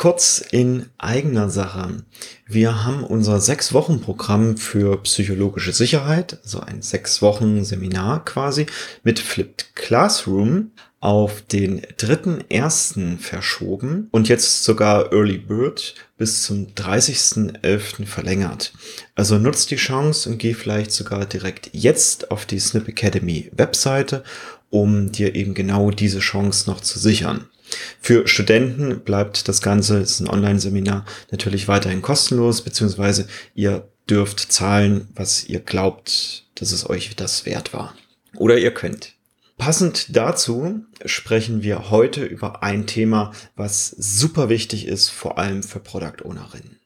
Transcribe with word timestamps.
Kurz 0.00 0.42
in 0.50 0.86
eigener 0.96 1.50
Sache. 1.50 2.04
Wir 2.46 2.86
haben 2.86 3.04
unser 3.04 3.38
sechs 3.38 3.74
Wochen 3.74 4.00
Programm 4.00 4.56
für 4.56 4.96
psychologische 5.02 5.74
Sicherheit, 5.74 6.38
also 6.42 6.60
ein 6.60 6.80
sechs 6.80 7.20
Wochen 7.20 7.66
Seminar 7.66 8.24
quasi 8.24 8.64
mit 9.02 9.18
Flipped 9.18 9.76
Classroom 9.76 10.70
auf 11.00 11.42
den 11.42 11.82
dritten 11.98 12.42
ersten 12.48 13.18
verschoben 13.18 14.08
und 14.10 14.30
jetzt 14.30 14.64
sogar 14.64 15.12
Early 15.12 15.36
Bird 15.36 15.94
bis 16.16 16.44
zum 16.44 16.68
30.11. 16.68 18.06
verlängert. 18.06 18.72
Also 19.16 19.36
nutzt 19.36 19.70
die 19.70 19.76
Chance 19.76 20.30
und 20.30 20.38
geh 20.38 20.54
vielleicht 20.54 20.92
sogar 20.92 21.26
direkt 21.26 21.68
jetzt 21.74 22.30
auf 22.30 22.46
die 22.46 22.58
Snip 22.58 22.88
Academy 22.88 23.50
Webseite, 23.54 24.24
um 24.70 25.12
dir 25.12 25.34
eben 25.34 25.52
genau 25.52 25.90
diese 25.90 26.20
Chance 26.20 26.70
noch 26.70 26.80
zu 26.80 26.98
sichern. 26.98 27.50
Für 28.00 28.26
Studenten 28.26 29.00
bleibt 29.00 29.48
das 29.48 29.62
Ganze, 29.62 29.98
es 29.98 30.12
ist 30.12 30.20
ein 30.20 30.28
Online-Seminar, 30.28 31.04
natürlich 31.30 31.68
weiterhin 31.68 32.02
kostenlos, 32.02 32.62
beziehungsweise 32.62 33.28
ihr 33.54 33.88
dürft 34.08 34.52
zahlen, 34.52 35.08
was 35.14 35.44
ihr 35.44 35.60
glaubt, 35.60 36.46
dass 36.56 36.72
es 36.72 36.88
euch 36.88 37.14
das 37.16 37.46
wert 37.46 37.72
war. 37.72 37.94
Oder 38.36 38.58
ihr 38.58 38.72
könnt. 38.72 39.14
Passend 39.60 40.16
dazu 40.16 40.86
sprechen 41.04 41.62
wir 41.62 41.90
heute 41.90 42.24
über 42.24 42.62
ein 42.62 42.86
Thema, 42.86 43.32
was 43.56 43.90
super 43.90 44.48
wichtig 44.48 44.86
ist, 44.86 45.10
vor 45.10 45.38
allem 45.38 45.62
für 45.62 45.80
Product 45.80 46.24
Ownerinnen. 46.24 46.79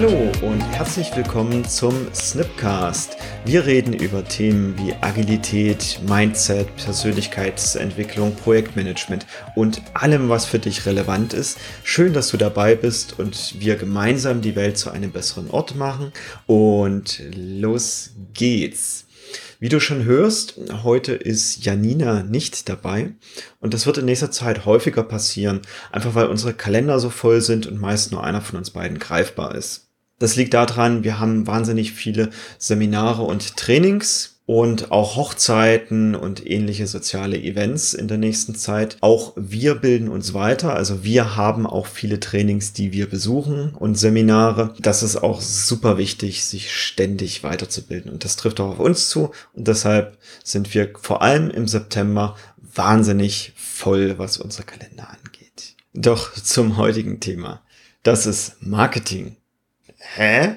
Hallo 0.00 0.32
und 0.40 0.62
herzlich 0.62 1.14
willkommen 1.14 1.62
zum 1.62 1.92
Snipcast. 2.14 3.18
Wir 3.44 3.66
reden 3.66 3.92
über 3.92 4.24
Themen 4.24 4.74
wie 4.78 4.94
Agilität, 4.94 6.00
Mindset, 6.08 6.74
Persönlichkeitsentwicklung, 6.76 8.34
Projektmanagement 8.34 9.26
und 9.56 9.82
allem, 9.92 10.30
was 10.30 10.46
für 10.46 10.58
dich 10.58 10.86
relevant 10.86 11.34
ist. 11.34 11.58
Schön, 11.84 12.14
dass 12.14 12.30
du 12.30 12.38
dabei 12.38 12.76
bist 12.76 13.18
und 13.18 13.60
wir 13.60 13.76
gemeinsam 13.76 14.40
die 14.40 14.56
Welt 14.56 14.78
zu 14.78 14.90
einem 14.90 15.12
besseren 15.12 15.50
Ort 15.50 15.76
machen. 15.76 16.12
Und 16.46 17.20
los 17.34 18.12
geht's. 18.32 19.04
Wie 19.58 19.68
du 19.68 19.80
schon 19.80 20.04
hörst, 20.04 20.54
heute 20.82 21.12
ist 21.12 21.62
Janina 21.66 22.22
nicht 22.22 22.70
dabei 22.70 23.12
und 23.60 23.74
das 23.74 23.84
wird 23.84 23.98
in 23.98 24.06
nächster 24.06 24.30
Zeit 24.30 24.64
häufiger 24.64 25.02
passieren, 25.02 25.60
einfach 25.92 26.14
weil 26.14 26.28
unsere 26.28 26.54
Kalender 26.54 26.98
so 26.98 27.10
voll 27.10 27.42
sind 27.42 27.66
und 27.66 27.78
meist 27.78 28.12
nur 28.12 28.24
einer 28.24 28.40
von 28.40 28.58
uns 28.58 28.70
beiden 28.70 28.98
greifbar 28.98 29.54
ist. 29.54 29.89
Das 30.20 30.36
liegt 30.36 30.54
daran, 30.54 31.02
wir 31.02 31.18
haben 31.18 31.46
wahnsinnig 31.46 31.92
viele 31.92 32.28
Seminare 32.58 33.22
und 33.22 33.56
Trainings 33.56 34.40
und 34.44 34.92
auch 34.92 35.16
Hochzeiten 35.16 36.14
und 36.14 36.46
ähnliche 36.46 36.86
soziale 36.86 37.40
Events 37.40 37.94
in 37.94 38.06
der 38.06 38.18
nächsten 38.18 38.54
Zeit. 38.54 38.98
Auch 39.00 39.32
wir 39.36 39.76
bilden 39.76 40.08
uns 40.08 40.34
weiter. 40.34 40.74
Also 40.74 41.04
wir 41.04 41.36
haben 41.36 41.66
auch 41.66 41.86
viele 41.86 42.20
Trainings, 42.20 42.74
die 42.74 42.92
wir 42.92 43.08
besuchen 43.08 43.74
und 43.74 43.94
Seminare. 43.94 44.74
Das 44.80 45.02
ist 45.02 45.16
auch 45.16 45.40
super 45.40 45.96
wichtig, 45.96 46.44
sich 46.44 46.70
ständig 46.70 47.42
weiterzubilden. 47.42 48.12
Und 48.12 48.24
das 48.24 48.36
trifft 48.36 48.60
auch 48.60 48.72
auf 48.72 48.80
uns 48.80 49.08
zu. 49.08 49.30
Und 49.54 49.68
deshalb 49.68 50.18
sind 50.44 50.74
wir 50.74 50.90
vor 51.00 51.22
allem 51.22 51.48
im 51.48 51.66
September 51.66 52.36
wahnsinnig 52.74 53.52
voll, 53.56 54.18
was 54.18 54.36
unser 54.36 54.64
Kalender 54.64 55.08
angeht. 55.08 55.76
Doch 55.94 56.34
zum 56.34 56.76
heutigen 56.76 57.20
Thema. 57.20 57.62
Das 58.02 58.26
ist 58.26 58.56
Marketing. 58.60 59.36
Hä? 60.16 60.56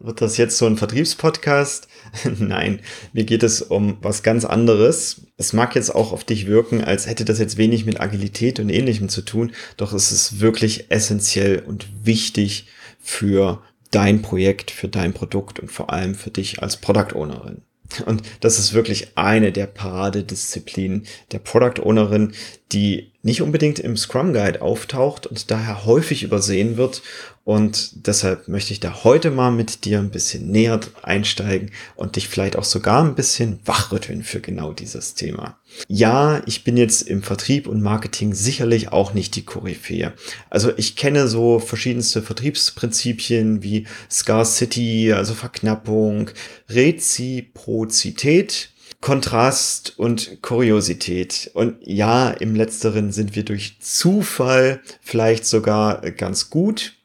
Wird 0.00 0.20
das 0.20 0.36
jetzt 0.38 0.58
so 0.58 0.66
ein 0.66 0.76
Vertriebspodcast? 0.76 1.86
Nein, 2.38 2.80
mir 3.12 3.24
geht 3.24 3.44
es 3.44 3.62
um 3.62 3.98
was 4.00 4.24
ganz 4.24 4.44
anderes. 4.44 5.22
Es 5.36 5.52
mag 5.52 5.76
jetzt 5.76 5.94
auch 5.94 6.12
auf 6.12 6.24
dich 6.24 6.46
wirken, 6.46 6.82
als 6.82 7.06
hätte 7.06 7.24
das 7.24 7.38
jetzt 7.38 7.58
wenig 7.58 7.86
mit 7.86 8.00
Agilität 8.00 8.58
und 8.58 8.70
ähnlichem 8.70 9.08
zu 9.08 9.22
tun, 9.22 9.52
doch 9.76 9.92
es 9.92 10.10
ist 10.10 10.40
wirklich 10.40 10.90
essentiell 10.90 11.60
und 11.60 11.86
wichtig 12.04 12.66
für 13.00 13.62
dein 13.92 14.20
Projekt, 14.20 14.72
für 14.72 14.88
dein 14.88 15.12
Produkt 15.12 15.60
und 15.60 15.70
vor 15.70 15.92
allem 15.92 16.16
für 16.16 16.30
dich 16.30 16.60
als 16.60 16.76
Product 16.76 17.14
Ownerin. 17.14 17.62
Und 18.04 18.22
das 18.40 18.58
ist 18.58 18.74
wirklich 18.74 19.16
eine 19.16 19.52
der 19.52 19.66
Paradedisziplinen 19.66 21.06
der 21.32 21.38
Product 21.38 21.82
Ownerin, 21.84 22.32
die 22.72 23.12
nicht 23.22 23.42
unbedingt 23.42 23.78
im 23.78 23.96
Scrum 23.96 24.32
Guide 24.32 24.62
auftaucht 24.62 25.26
und 25.26 25.50
daher 25.50 25.84
häufig 25.84 26.22
übersehen 26.22 26.76
wird 26.76 27.02
und 27.48 28.06
deshalb 28.06 28.46
möchte 28.46 28.74
ich 28.74 28.80
da 28.80 29.04
heute 29.04 29.30
mal 29.30 29.50
mit 29.50 29.86
dir 29.86 30.00
ein 30.00 30.10
bisschen 30.10 30.50
näher 30.50 30.80
einsteigen 31.00 31.70
und 31.96 32.16
dich 32.16 32.28
vielleicht 32.28 32.56
auch 32.56 32.64
sogar 32.64 33.02
ein 33.02 33.14
bisschen 33.14 33.60
wachrütteln 33.64 34.22
für 34.22 34.40
genau 34.40 34.74
dieses 34.74 35.14
Thema. 35.14 35.58
Ja, 35.88 36.42
ich 36.44 36.62
bin 36.62 36.76
jetzt 36.76 37.08
im 37.08 37.22
Vertrieb 37.22 37.66
und 37.66 37.80
Marketing 37.80 38.34
sicherlich 38.34 38.92
auch 38.92 39.14
nicht 39.14 39.34
die 39.34 39.46
Koryphäe. 39.46 40.12
Also 40.50 40.72
ich 40.76 40.94
kenne 40.94 41.26
so 41.26 41.58
verschiedenste 41.58 42.20
Vertriebsprinzipien 42.20 43.62
wie 43.62 43.86
Scarcity, 44.10 45.14
also 45.14 45.32
Verknappung, 45.32 46.28
Reziprozität, 46.68 48.72
Kontrast 49.00 49.98
und 49.98 50.42
Kuriosität. 50.42 51.50
Und 51.54 51.76
ja, 51.82 52.30
im 52.30 52.54
letzteren 52.54 53.12
sind 53.12 53.36
wir 53.36 53.44
durch 53.44 53.78
Zufall 53.80 54.80
vielleicht 55.00 55.46
sogar 55.46 56.00
ganz 56.10 56.50
gut 56.50 56.98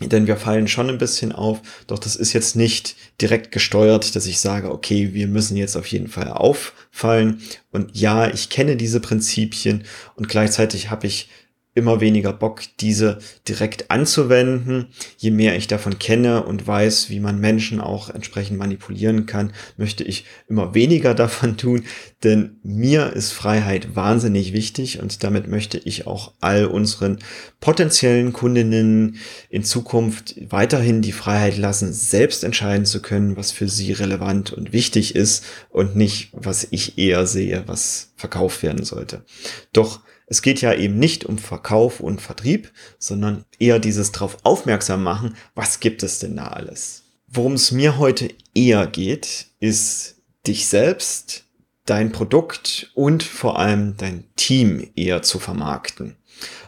denn 0.00 0.26
wir 0.26 0.36
fallen 0.36 0.66
schon 0.66 0.90
ein 0.90 0.98
bisschen 0.98 1.32
auf, 1.32 1.60
doch 1.86 1.98
das 1.98 2.16
ist 2.16 2.32
jetzt 2.32 2.56
nicht 2.56 2.96
direkt 3.20 3.52
gesteuert, 3.52 4.16
dass 4.16 4.26
ich 4.26 4.40
sage, 4.40 4.72
okay, 4.72 5.14
wir 5.14 5.28
müssen 5.28 5.56
jetzt 5.56 5.76
auf 5.76 5.86
jeden 5.86 6.08
Fall 6.08 6.28
auffallen. 6.28 7.42
Und 7.70 7.96
ja, 7.96 8.28
ich 8.28 8.48
kenne 8.48 8.76
diese 8.76 8.98
Prinzipien 9.00 9.84
und 10.16 10.28
gleichzeitig 10.28 10.90
habe 10.90 11.06
ich 11.06 11.28
immer 11.74 12.00
weniger 12.00 12.32
Bock, 12.32 12.62
diese 12.78 13.18
direkt 13.48 13.90
anzuwenden. 13.90 14.86
Je 15.16 15.32
mehr 15.32 15.56
ich 15.56 15.66
davon 15.66 15.98
kenne 15.98 16.44
und 16.44 16.66
weiß, 16.66 17.10
wie 17.10 17.18
man 17.18 17.40
Menschen 17.40 17.80
auch 17.80 18.10
entsprechend 18.10 18.58
manipulieren 18.58 19.26
kann, 19.26 19.52
möchte 19.76 20.04
ich 20.04 20.24
immer 20.48 20.74
weniger 20.74 21.14
davon 21.24 21.56
tun, 21.56 21.84
denn 22.22 22.58
mir 22.62 23.12
ist 23.12 23.32
Freiheit 23.32 23.96
wahnsinnig 23.96 24.52
wichtig 24.52 25.00
und 25.00 25.24
damit 25.24 25.48
möchte 25.48 25.78
ich 25.78 26.06
auch 26.06 26.32
all 26.40 26.66
unseren 26.66 27.18
potenziellen 27.60 28.32
Kundinnen 28.32 29.16
in 29.50 29.64
Zukunft 29.64 30.36
weiterhin 30.48 31.02
die 31.02 31.12
Freiheit 31.12 31.56
lassen, 31.58 31.92
selbst 31.92 32.44
entscheiden 32.44 32.86
zu 32.86 33.02
können, 33.02 33.36
was 33.36 33.50
für 33.50 33.68
sie 33.68 33.92
relevant 33.92 34.52
und 34.52 34.72
wichtig 34.72 35.14
ist 35.14 35.44
und 35.70 35.96
nicht, 35.96 36.30
was 36.32 36.66
ich 36.70 36.98
eher 36.98 37.26
sehe, 37.26 37.64
was 37.66 38.12
verkauft 38.16 38.62
werden 38.62 38.84
sollte. 38.84 39.24
Doch 39.72 40.00
es 40.26 40.42
geht 40.42 40.60
ja 40.60 40.72
eben 40.72 40.98
nicht 40.98 41.24
um 41.24 41.38
Verkauf 41.38 42.00
und 42.00 42.20
Vertrieb, 42.20 42.72
sondern 42.98 43.44
eher 43.58 43.78
dieses 43.78 44.12
darauf 44.12 44.38
aufmerksam 44.42 45.02
machen, 45.02 45.36
was 45.54 45.80
gibt 45.80 46.02
es 46.02 46.18
denn 46.18 46.36
da 46.36 46.48
alles. 46.48 47.04
Worum 47.26 47.54
es 47.54 47.72
mir 47.72 47.98
heute 47.98 48.28
eher 48.54 48.86
geht, 48.86 49.46
ist 49.60 50.16
dich 50.46 50.66
selbst, 50.66 51.44
dein 51.84 52.12
Produkt 52.12 52.90
und 52.94 53.22
vor 53.22 53.58
allem 53.58 53.96
dein 53.96 54.24
Team 54.36 54.90
eher 54.96 55.22
zu 55.22 55.38
vermarkten. 55.38 56.16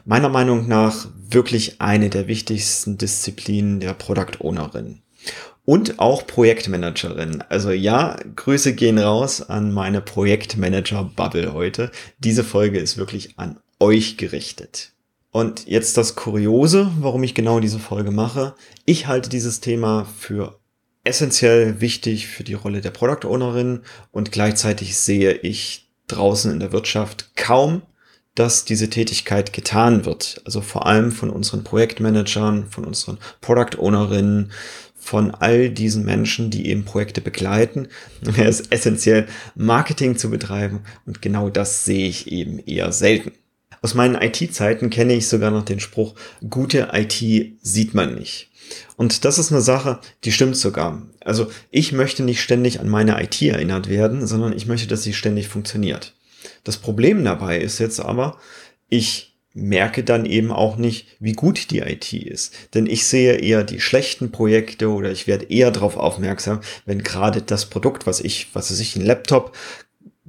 Meiner 0.05 0.29
Meinung 0.29 0.69
nach 0.69 1.09
wirklich 1.17 1.81
eine 1.81 2.11
der 2.11 2.29
wichtigsten 2.29 2.99
Disziplinen 2.99 3.81
der 3.81 3.95
Product 3.95 4.41
Ownerin 4.41 5.03
und 5.67 5.99
auch 5.99 6.27
Projektmanagerin. 6.27 7.45
Also 7.51 7.71
ja, 7.71 8.17
Grüße 8.37 8.75
gehen 8.75 8.99
raus 8.99 9.43
an 9.43 9.75
meine 9.75 10.01
Projektmanager-Bubble 10.01 11.53
heute. 11.53 11.91
Diese 12.19 12.45
Folge 12.45 12.79
ist 12.79 12.97
wirklich 12.97 13.39
an 13.39 13.59
euch 13.79 14.17
gerichtet. 14.17 14.93
Und 15.33 15.67
jetzt 15.67 15.99
das 15.99 16.15
Kuriose, 16.15 16.91
warum 17.01 17.23
ich 17.23 17.35
genau 17.35 17.61
diese 17.61 17.79
Folge 17.79 18.11
mache. 18.11 18.55
Ich 18.87 19.07
halte 19.07 19.29
dieses 19.29 19.61
Thema 19.61 20.07
für 20.19 20.59
essentiell 21.05 21.81
wichtig 21.81 22.27
für 22.29 22.45
die 22.45 22.55
Rolle 22.55 22.81
der 22.81 22.91
Product 22.91 23.29
Ownerin 23.29 23.81
und 24.13 24.33
gleichzeitig 24.33 24.97
sehe 24.97 25.33
ich 25.33 25.91
draußen 26.09 26.51
in 26.51 26.61
der 26.61 26.73
Wirtschaft 26.73 27.37
kaum, 27.37 27.83
dass 28.35 28.65
diese 28.65 28.91
Tätigkeit 28.91 29.53
getan 29.53 30.05
wird. 30.05 30.41
Also 30.45 30.61
vor 30.61 30.87
allem 30.87 31.11
von 31.11 31.31
unseren 31.31 31.65
Projektmanagern, 31.65 32.67
von 32.71 32.85
unseren 32.85 33.19
Product 33.41 33.79
Ownerinnen, 33.79 34.53
von 35.07 35.31
all 35.31 35.71
diesen 35.71 36.05
Menschen, 36.05 36.51
die 36.51 36.67
eben 36.67 36.85
Projekte 36.85 37.21
begleiten. 37.21 37.87
Es 38.37 38.61
ist 38.61 38.73
essentiell, 38.73 39.27
Marketing 39.55 40.17
zu 40.17 40.31
betreiben 40.31 40.81
und 41.07 41.23
genau 41.23 41.49
das 41.49 41.85
sehe 41.85 42.09
ich 42.09 42.33
eben 42.33 42.59
eher 42.59 42.91
selten. 42.91 43.31
Aus 43.83 43.95
meinen 43.95 44.21
IT-Zeiten 44.21 44.91
kenne 44.91 45.15
ich 45.15 45.29
sogar 45.29 45.53
noch 45.53 45.65
den 45.65 45.79
Spruch, 45.79 46.17
gute 46.51 46.89
IT 46.93 47.23
sieht 47.63 47.95
man 47.95 48.17
nicht. 48.17 48.51
Und 48.97 49.25
das 49.25 49.39
ist 49.39 49.53
eine 49.53 49.61
Sache, 49.61 50.01
die 50.25 50.33
stimmt 50.33 50.57
sogar. 50.57 51.07
Also 51.21 51.53
ich 51.71 51.93
möchte 51.93 52.25
nicht 52.25 52.43
ständig 52.43 52.81
an 52.81 52.89
meine 52.89 53.23
IT 53.23 53.41
erinnert 53.41 53.89
werden, 53.89 54.27
sondern 54.27 54.55
ich 54.55 54.67
möchte, 54.67 54.89
dass 54.89 55.05
sie 55.05 55.13
ständig 55.13 55.47
funktioniert. 55.47 56.15
Das 56.65 56.79
Problem 56.79 57.23
dabei 57.23 57.61
ist 57.61 57.79
jetzt 57.79 58.01
aber, 58.01 58.39
ich 58.89 59.36
merke 59.57 60.05
dann 60.05 60.27
eben 60.27 60.53
auch 60.53 60.77
nicht, 60.77 61.09
wie 61.19 61.33
gut 61.33 61.71
die 61.71 61.79
IT 61.79 62.13
ist. 62.13 62.55
Denn 62.75 62.87
ich 62.87 63.07
sehe 63.07 63.37
eher 63.37 63.65
die 63.65 63.81
schlechten 63.81 64.31
Projekte 64.31 64.91
oder 64.91 65.11
ich 65.11 65.27
werde 65.27 65.47
eher 65.47 65.71
darauf 65.71 65.97
aufmerksam, 65.97 66.61
wenn 66.85 67.03
gerade 67.03 67.41
das 67.41 67.67
Produkt, 67.67 68.07
was 68.07 68.21
ich, 68.21 68.49
was 68.53 68.79
ich, 68.79 68.97
ein 68.97 69.05
Laptop 69.05 69.57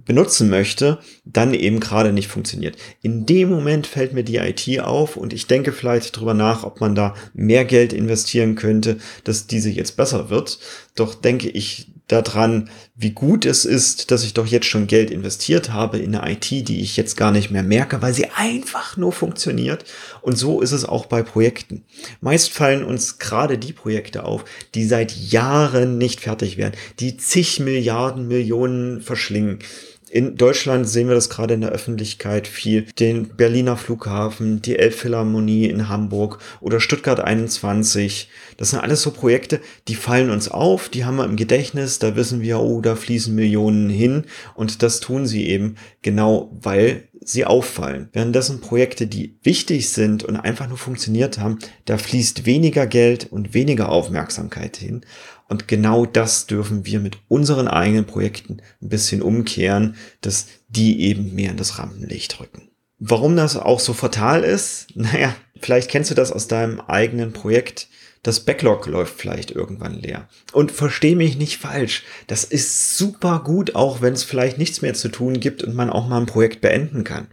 benutzen 0.05 0.49
möchte, 0.49 0.99
dann 1.25 1.53
eben 1.53 1.81
gerade 1.81 2.13
nicht 2.13 2.29
funktioniert. 2.29 2.77
In 3.01 3.25
dem 3.25 3.49
Moment 3.49 3.85
fällt 3.85 4.13
mir 4.13 4.23
die 4.23 4.37
IT 4.37 4.79
auf 4.79 5.17
und 5.17 5.33
ich 5.33 5.47
denke 5.47 5.73
vielleicht 5.73 6.15
drüber 6.15 6.33
nach, 6.33 6.63
ob 6.63 6.79
man 6.79 6.95
da 6.95 7.13
mehr 7.33 7.65
Geld 7.65 7.91
investieren 7.91 8.55
könnte, 8.55 8.97
dass 9.25 9.47
diese 9.47 9.69
jetzt 9.69 9.97
besser 9.97 10.29
wird. 10.29 10.59
Doch 10.95 11.13
denke 11.13 11.49
ich 11.49 11.91
daran, 12.07 12.69
wie 12.95 13.11
gut 13.11 13.45
es 13.45 13.65
ist, 13.65 14.11
dass 14.11 14.23
ich 14.23 14.33
doch 14.33 14.47
jetzt 14.47 14.65
schon 14.65 14.87
Geld 14.87 15.11
investiert 15.11 15.71
habe 15.71 15.99
in 15.99 16.15
eine 16.15 16.33
IT, 16.33 16.49
die 16.49 16.81
ich 16.81 16.95
jetzt 16.95 17.17
gar 17.17 17.31
nicht 17.31 17.51
mehr 17.51 17.63
merke, 17.63 18.01
weil 18.01 18.13
sie 18.13 18.29
einfach 18.35 18.97
nur 18.97 19.11
funktioniert. 19.11 19.83
Und 20.21 20.37
so 20.37 20.61
ist 20.61 20.71
es 20.71 20.85
auch 20.85 21.05
bei 21.05 21.21
Projekten. 21.21 21.83
Meist 22.21 22.51
fallen 22.51 22.83
uns 22.83 23.19
gerade 23.19 23.57
die 23.57 23.73
Projekte 23.73 24.23
auf, 24.23 24.45
die 24.73 24.85
seit 24.85 25.15
Jahren 25.15 25.97
nicht 25.97 26.21
fertig 26.21 26.57
werden, 26.57 26.75
die 26.99 27.17
zig 27.17 27.59
Milliarden 27.59 28.27
Millionen 28.27 29.01
verschlingen 29.01 29.59
in 30.09 30.35
Deutschland 30.35 30.87
sehen 30.87 31.07
wir 31.07 31.15
das 31.15 31.29
gerade 31.29 31.53
in 31.53 31.61
der 31.61 31.71
Öffentlichkeit 31.71 32.47
viel. 32.47 32.83
Den 32.99 33.29
Berliner 33.35 33.77
Flughafen, 33.77 34.61
die 34.61 34.77
Elbphilharmonie 34.77 35.65
in 35.65 35.89
Hamburg 35.89 36.39
oder 36.61 36.79
Stuttgart 36.79 37.19
21. 37.19 38.29
Das 38.57 38.71
sind 38.71 38.79
alles 38.79 39.01
so 39.01 39.11
Projekte, 39.11 39.59
die 39.87 39.95
fallen 39.95 40.29
uns 40.29 40.49
auf, 40.49 40.89
die 40.89 41.05
haben 41.05 41.17
wir 41.17 41.25
im 41.25 41.35
Gedächtnis, 41.35 41.99
da 41.99 42.15
wissen 42.15 42.41
wir, 42.41 42.59
oh, 42.59 42.81
da 42.81 42.95
fließen 42.95 43.33
Millionen 43.33 43.89
hin 43.89 44.25
und 44.55 44.81
das 44.81 44.99
tun 44.99 45.25
sie 45.25 45.47
eben 45.47 45.75
genau, 46.01 46.51
weil 46.61 47.07
sie 47.21 47.45
auffallen. 47.45 48.09
Währenddessen 48.13 48.61
Projekte, 48.61 49.05
die 49.05 49.37
wichtig 49.43 49.89
sind 49.89 50.23
und 50.23 50.37
einfach 50.37 50.69
nur 50.69 50.77
funktioniert 50.77 51.39
haben, 51.39 51.59
da 51.85 51.97
fließt 51.97 52.45
weniger 52.45 52.87
Geld 52.87 53.31
und 53.31 53.53
weniger 53.53 53.89
Aufmerksamkeit 53.89 54.77
hin. 54.77 55.01
Und 55.47 55.67
genau 55.67 56.05
das 56.05 56.45
dürfen 56.45 56.85
wir 56.85 56.99
mit 56.99 57.17
unseren 57.27 57.67
eigenen 57.67 58.05
Projekten 58.05 58.61
ein 58.81 58.89
bisschen 58.89 59.21
umkehren, 59.21 59.95
dass 60.21 60.47
die 60.67 61.01
eben 61.01 61.33
mehr 61.33 61.51
in 61.51 61.57
das 61.57 61.79
Rampenlicht 61.79 62.39
rücken. 62.39 62.69
Warum 62.99 63.35
das 63.35 63.55
auch 63.55 63.79
so 63.79 63.93
fatal 63.93 64.43
ist? 64.43 64.87
Naja, 64.95 65.35
vielleicht 65.59 65.89
kennst 65.89 66.11
du 66.11 66.15
das 66.15 66.31
aus 66.31 66.47
deinem 66.47 66.81
eigenen 66.81 67.31
Projekt 67.31 67.87
das 68.23 68.41
Backlog 68.41 68.87
läuft 68.87 69.19
vielleicht 69.19 69.51
irgendwann 69.51 69.93
leer. 69.93 70.27
Und 70.51 70.71
versteh 70.71 71.15
mich 71.15 71.37
nicht 71.37 71.57
falsch, 71.57 72.03
das 72.27 72.43
ist 72.43 72.97
super 72.97 73.41
gut, 73.43 73.75
auch 73.75 74.01
wenn 74.01 74.13
es 74.13 74.23
vielleicht 74.23 74.57
nichts 74.57 74.81
mehr 74.81 74.93
zu 74.93 75.09
tun 75.09 75.39
gibt 75.39 75.63
und 75.63 75.75
man 75.75 75.89
auch 75.89 76.07
mal 76.07 76.19
ein 76.19 76.25
Projekt 76.25 76.61
beenden 76.61 77.03
kann. 77.03 77.27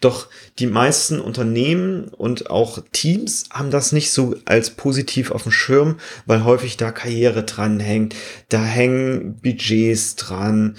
Doch 0.00 0.28
die 0.58 0.66
meisten 0.66 1.20
Unternehmen 1.20 2.08
und 2.08 2.50
auch 2.50 2.78
Teams 2.92 3.44
haben 3.50 3.70
das 3.70 3.92
nicht 3.92 4.12
so 4.12 4.36
als 4.44 4.70
positiv 4.70 5.30
auf 5.30 5.42
dem 5.42 5.52
Schirm, 5.52 5.98
weil 6.24 6.44
häufig 6.44 6.76
da 6.76 6.92
Karriere 6.92 7.42
dran 7.42 7.80
hängt, 7.80 8.14
da 8.48 8.62
hängen 8.62 9.40
Budgets 9.42 10.16
dran, 10.16 10.76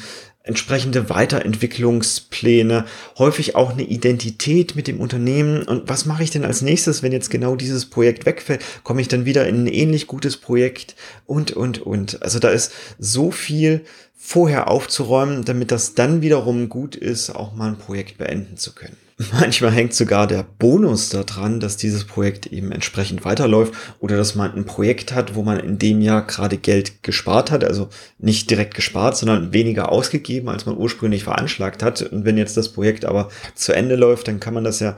entsprechende 0.47 1.09
Weiterentwicklungspläne, 1.09 2.85
häufig 3.17 3.55
auch 3.55 3.71
eine 3.71 3.83
Identität 3.83 4.75
mit 4.75 4.87
dem 4.87 4.99
Unternehmen. 4.99 5.63
Und 5.63 5.89
was 5.89 6.05
mache 6.05 6.23
ich 6.23 6.31
denn 6.31 6.45
als 6.45 6.61
nächstes, 6.61 7.03
wenn 7.03 7.11
jetzt 7.11 7.29
genau 7.29 7.55
dieses 7.55 7.85
Projekt 7.85 8.25
wegfällt? 8.25 8.63
Komme 8.83 9.01
ich 9.01 9.07
dann 9.07 9.25
wieder 9.25 9.47
in 9.47 9.63
ein 9.63 9.67
ähnlich 9.67 10.07
gutes 10.07 10.37
Projekt? 10.37 10.95
Und, 11.25 11.51
und, 11.51 11.79
und. 11.79 12.21
Also 12.21 12.39
da 12.39 12.49
ist 12.49 12.71
so 12.97 13.31
viel 13.31 13.85
vorher 14.15 14.69
aufzuräumen, 14.69 15.45
damit 15.45 15.71
das 15.71 15.93
dann 15.93 16.21
wiederum 16.21 16.69
gut 16.69 16.95
ist, 16.95 17.29
auch 17.29 17.53
mal 17.53 17.69
ein 17.69 17.77
Projekt 17.77 18.17
beenden 18.17 18.57
zu 18.57 18.73
können. 18.73 18.97
Manchmal 19.31 19.71
hängt 19.71 19.95
sogar 19.95 20.27
der 20.27 20.43
Bonus 20.43 21.09
daran, 21.09 21.59
dass 21.59 21.75
dieses 21.75 22.05
Projekt 22.05 22.45
eben 22.47 22.71
entsprechend 22.71 23.25
weiterläuft 23.25 23.73
oder 23.99 24.15
dass 24.15 24.35
man 24.35 24.53
ein 24.53 24.65
Projekt 24.65 25.11
hat, 25.11 25.33
wo 25.33 25.41
man 25.41 25.59
in 25.59 25.79
dem 25.79 26.01
Jahr 26.01 26.25
gerade 26.25 26.57
Geld 26.57 27.01
gespart 27.01 27.49
hat, 27.49 27.63
also 27.63 27.89
nicht 28.19 28.49
direkt 28.51 28.75
gespart, 28.75 29.17
sondern 29.17 29.53
weniger 29.53 29.91
ausgegeben, 29.91 30.49
als 30.49 30.67
man 30.67 30.77
ursprünglich 30.77 31.23
veranschlagt 31.23 31.81
hat. 31.81 32.03
Und 32.03 32.25
wenn 32.25 32.37
jetzt 32.37 32.57
das 32.57 32.69
Projekt 32.69 33.05
aber 33.05 33.29
zu 33.55 33.73
Ende 33.73 33.95
läuft, 33.95 34.27
dann 34.27 34.39
kann 34.39 34.53
man 34.53 34.63
das 34.63 34.79
ja, 34.81 34.95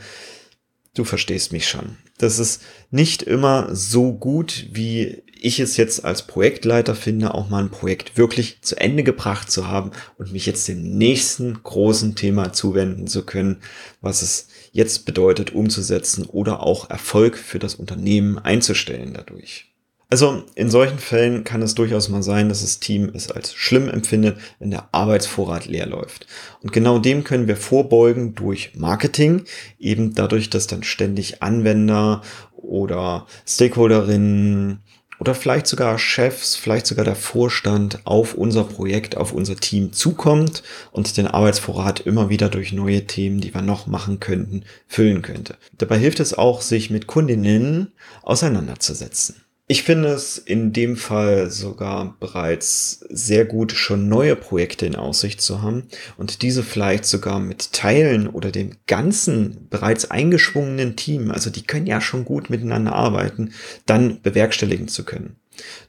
du 0.95 1.05
verstehst 1.05 1.53
mich 1.53 1.69
schon. 1.69 1.95
Das 2.17 2.39
ist 2.39 2.61
nicht 2.91 3.21
immer 3.21 3.73
so 3.73 4.11
gut, 4.11 4.65
wie 4.73 5.23
ich 5.41 5.59
es 5.59 5.77
jetzt 5.77 6.05
als 6.05 6.27
Projektleiter 6.27 6.95
finde, 6.95 7.33
auch 7.33 7.49
mal 7.49 7.63
ein 7.63 7.71
Projekt 7.71 8.17
wirklich 8.17 8.61
zu 8.61 8.75
Ende 8.75 9.03
gebracht 9.03 9.49
zu 9.49 9.67
haben 9.67 9.91
und 10.17 10.31
mich 10.31 10.45
jetzt 10.45 10.67
dem 10.67 10.97
nächsten 10.97 11.61
großen 11.63 12.15
Thema 12.15 12.53
zuwenden 12.53 13.07
zu 13.07 13.25
können, 13.25 13.61
was 14.01 14.21
es 14.21 14.47
jetzt 14.71 15.05
bedeutet 15.05 15.53
umzusetzen 15.53 16.25
oder 16.25 16.63
auch 16.63 16.89
Erfolg 16.89 17.37
für 17.37 17.59
das 17.59 17.75
Unternehmen 17.75 18.37
einzustellen 18.37 19.13
dadurch. 19.13 19.69
Also 20.11 20.43
in 20.55 20.71
solchen 20.71 20.97
Fällen 20.97 21.43
kann 21.43 21.61
es 21.61 21.75
durchaus 21.75 22.09
mal 22.09 22.23
sein, 22.23 22.49
dass 22.49 22.61
das 22.61 22.79
Team 22.79 23.11
es 23.13 23.29
als 23.29 23.53
schlimm 23.53 23.87
empfindet, 23.87 24.39
wenn 24.57 24.71
der 24.71 24.89
Arbeitsvorrat 24.91 25.67
leer 25.67 25.85
läuft. 25.85 26.25
Und 26.63 26.71
genau 26.71 26.97
dem 26.97 27.23
können 27.23 27.47
wir 27.47 27.55
vorbeugen 27.55 28.33
durch 28.33 28.71
Marketing, 28.75 29.43
eben 29.77 30.15
dadurch, 30.15 30.49
dass 30.49 30.65
dann 30.65 30.81
ständig 30.81 31.43
Anwender 31.43 32.23
oder 32.53 33.27
Stakeholderinnen 33.45 34.79
oder 35.19 35.35
vielleicht 35.35 35.67
sogar 35.67 35.99
Chefs, 35.99 36.55
vielleicht 36.55 36.87
sogar 36.87 37.05
der 37.05 37.15
Vorstand 37.15 37.99
auf 38.05 38.33
unser 38.33 38.63
Projekt, 38.63 39.17
auf 39.17 39.33
unser 39.33 39.55
Team 39.55 39.93
zukommt 39.93 40.63
und 40.91 41.17
den 41.17 41.27
Arbeitsvorrat 41.27 41.99
immer 42.01 42.29
wieder 42.29 42.49
durch 42.49 42.73
neue 42.73 43.05
Themen, 43.05 43.41
die 43.41 43.53
wir 43.53 43.61
noch 43.61 43.85
machen 43.87 44.19
könnten, 44.19 44.63
füllen 44.87 45.21
könnte. 45.21 45.57
Dabei 45.77 45.97
hilft 45.97 46.19
es 46.19 46.33
auch, 46.33 46.61
sich 46.61 46.89
mit 46.89 47.07
Kundinnen 47.07 47.91
auseinanderzusetzen. 48.23 49.35
Ich 49.71 49.83
finde 49.83 50.09
es 50.09 50.39
in 50.39 50.73
dem 50.73 50.97
Fall 50.97 51.51
sogar 51.51 52.15
bereits 52.19 53.05
sehr 53.07 53.45
gut, 53.45 53.71
schon 53.71 54.09
neue 54.09 54.35
Projekte 54.35 54.87
in 54.87 54.95
Aussicht 54.95 55.41
zu 55.41 55.61
haben 55.61 55.83
und 56.17 56.41
diese 56.41 56.63
vielleicht 56.63 57.05
sogar 57.05 57.39
mit 57.39 57.71
Teilen 57.71 58.27
oder 58.27 58.49
dem 58.51 58.71
ganzen 58.87 59.67
bereits 59.69 60.09
eingeschwungenen 60.09 60.95
Team, 60.95 61.29
also 61.29 61.51
die 61.51 61.67
können 61.67 61.85
ja 61.85 62.01
schon 62.01 62.25
gut 62.25 62.49
miteinander 62.49 62.93
arbeiten, 62.93 63.53
dann 63.85 64.23
bewerkstelligen 64.23 64.87
zu 64.87 65.05
können. 65.05 65.35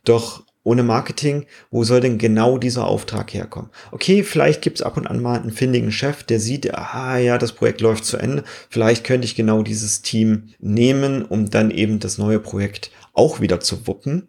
Doch 0.04 0.42
ohne 0.62 0.82
Marketing, 0.82 1.46
wo 1.70 1.84
soll 1.84 2.02
denn 2.02 2.18
genau 2.18 2.58
dieser 2.58 2.86
Auftrag 2.86 3.32
herkommen? 3.32 3.70
Okay, 3.92 4.22
vielleicht 4.22 4.60
gibt's 4.60 4.82
ab 4.82 4.98
und 4.98 5.06
an 5.06 5.22
mal 5.22 5.40
einen 5.40 5.52
findigen 5.52 5.90
Chef, 5.90 6.22
der 6.22 6.38
sieht, 6.38 6.74
aha, 6.74 7.16
ja, 7.16 7.38
das 7.38 7.52
Projekt 7.52 7.80
läuft 7.80 8.04
zu 8.04 8.18
Ende. 8.18 8.44
Vielleicht 8.68 9.04
könnte 9.04 9.24
ich 9.24 9.34
genau 9.34 9.62
dieses 9.62 10.02
Team 10.02 10.50
nehmen, 10.58 11.24
um 11.24 11.48
dann 11.48 11.70
eben 11.70 11.98
das 11.98 12.18
neue 12.18 12.40
Projekt 12.40 12.90
auch 13.12 13.40
wieder 13.40 13.60
zu 13.60 13.86
wuppen. 13.86 14.28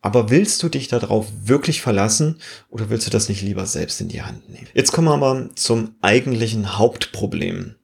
Aber 0.00 0.30
willst 0.30 0.62
du 0.62 0.68
dich 0.68 0.88
darauf 0.88 1.26
wirklich 1.44 1.80
verlassen 1.80 2.40
oder 2.70 2.88
willst 2.88 3.06
du 3.06 3.10
das 3.10 3.28
nicht 3.28 3.42
lieber 3.42 3.66
selbst 3.66 4.00
in 4.00 4.08
die 4.08 4.22
Hand 4.22 4.48
nehmen? 4.48 4.68
Jetzt 4.74 4.92
kommen 4.92 5.08
wir 5.08 5.14
aber 5.14 5.50
zum 5.54 5.96
eigentlichen 6.00 6.78
Hauptproblem. 6.78 7.74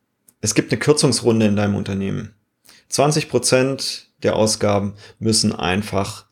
Es 0.40 0.54
gibt 0.54 0.70
eine 0.70 0.78
Kürzungsrunde 0.78 1.46
in 1.46 1.56
deinem 1.56 1.74
Unternehmen. 1.74 2.34
20 2.88 3.28
Prozent 3.28 4.08
der 4.22 4.36
Ausgaben 4.36 4.94
müssen 5.18 5.52
einfach 5.52 6.26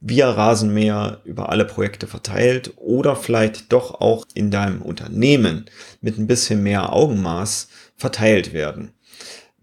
via 0.00 0.30
Rasenmäher 0.30 1.20
über 1.24 1.48
alle 1.48 1.64
Projekte 1.64 2.06
verteilt 2.06 2.74
oder 2.76 3.16
vielleicht 3.16 3.72
doch 3.72 4.00
auch 4.00 4.24
in 4.34 4.50
deinem 4.50 4.82
Unternehmen 4.82 5.66
mit 6.00 6.18
ein 6.18 6.26
bisschen 6.26 6.62
mehr 6.62 6.92
Augenmaß 6.92 7.68
verteilt 7.96 8.52
werden. 8.52 8.92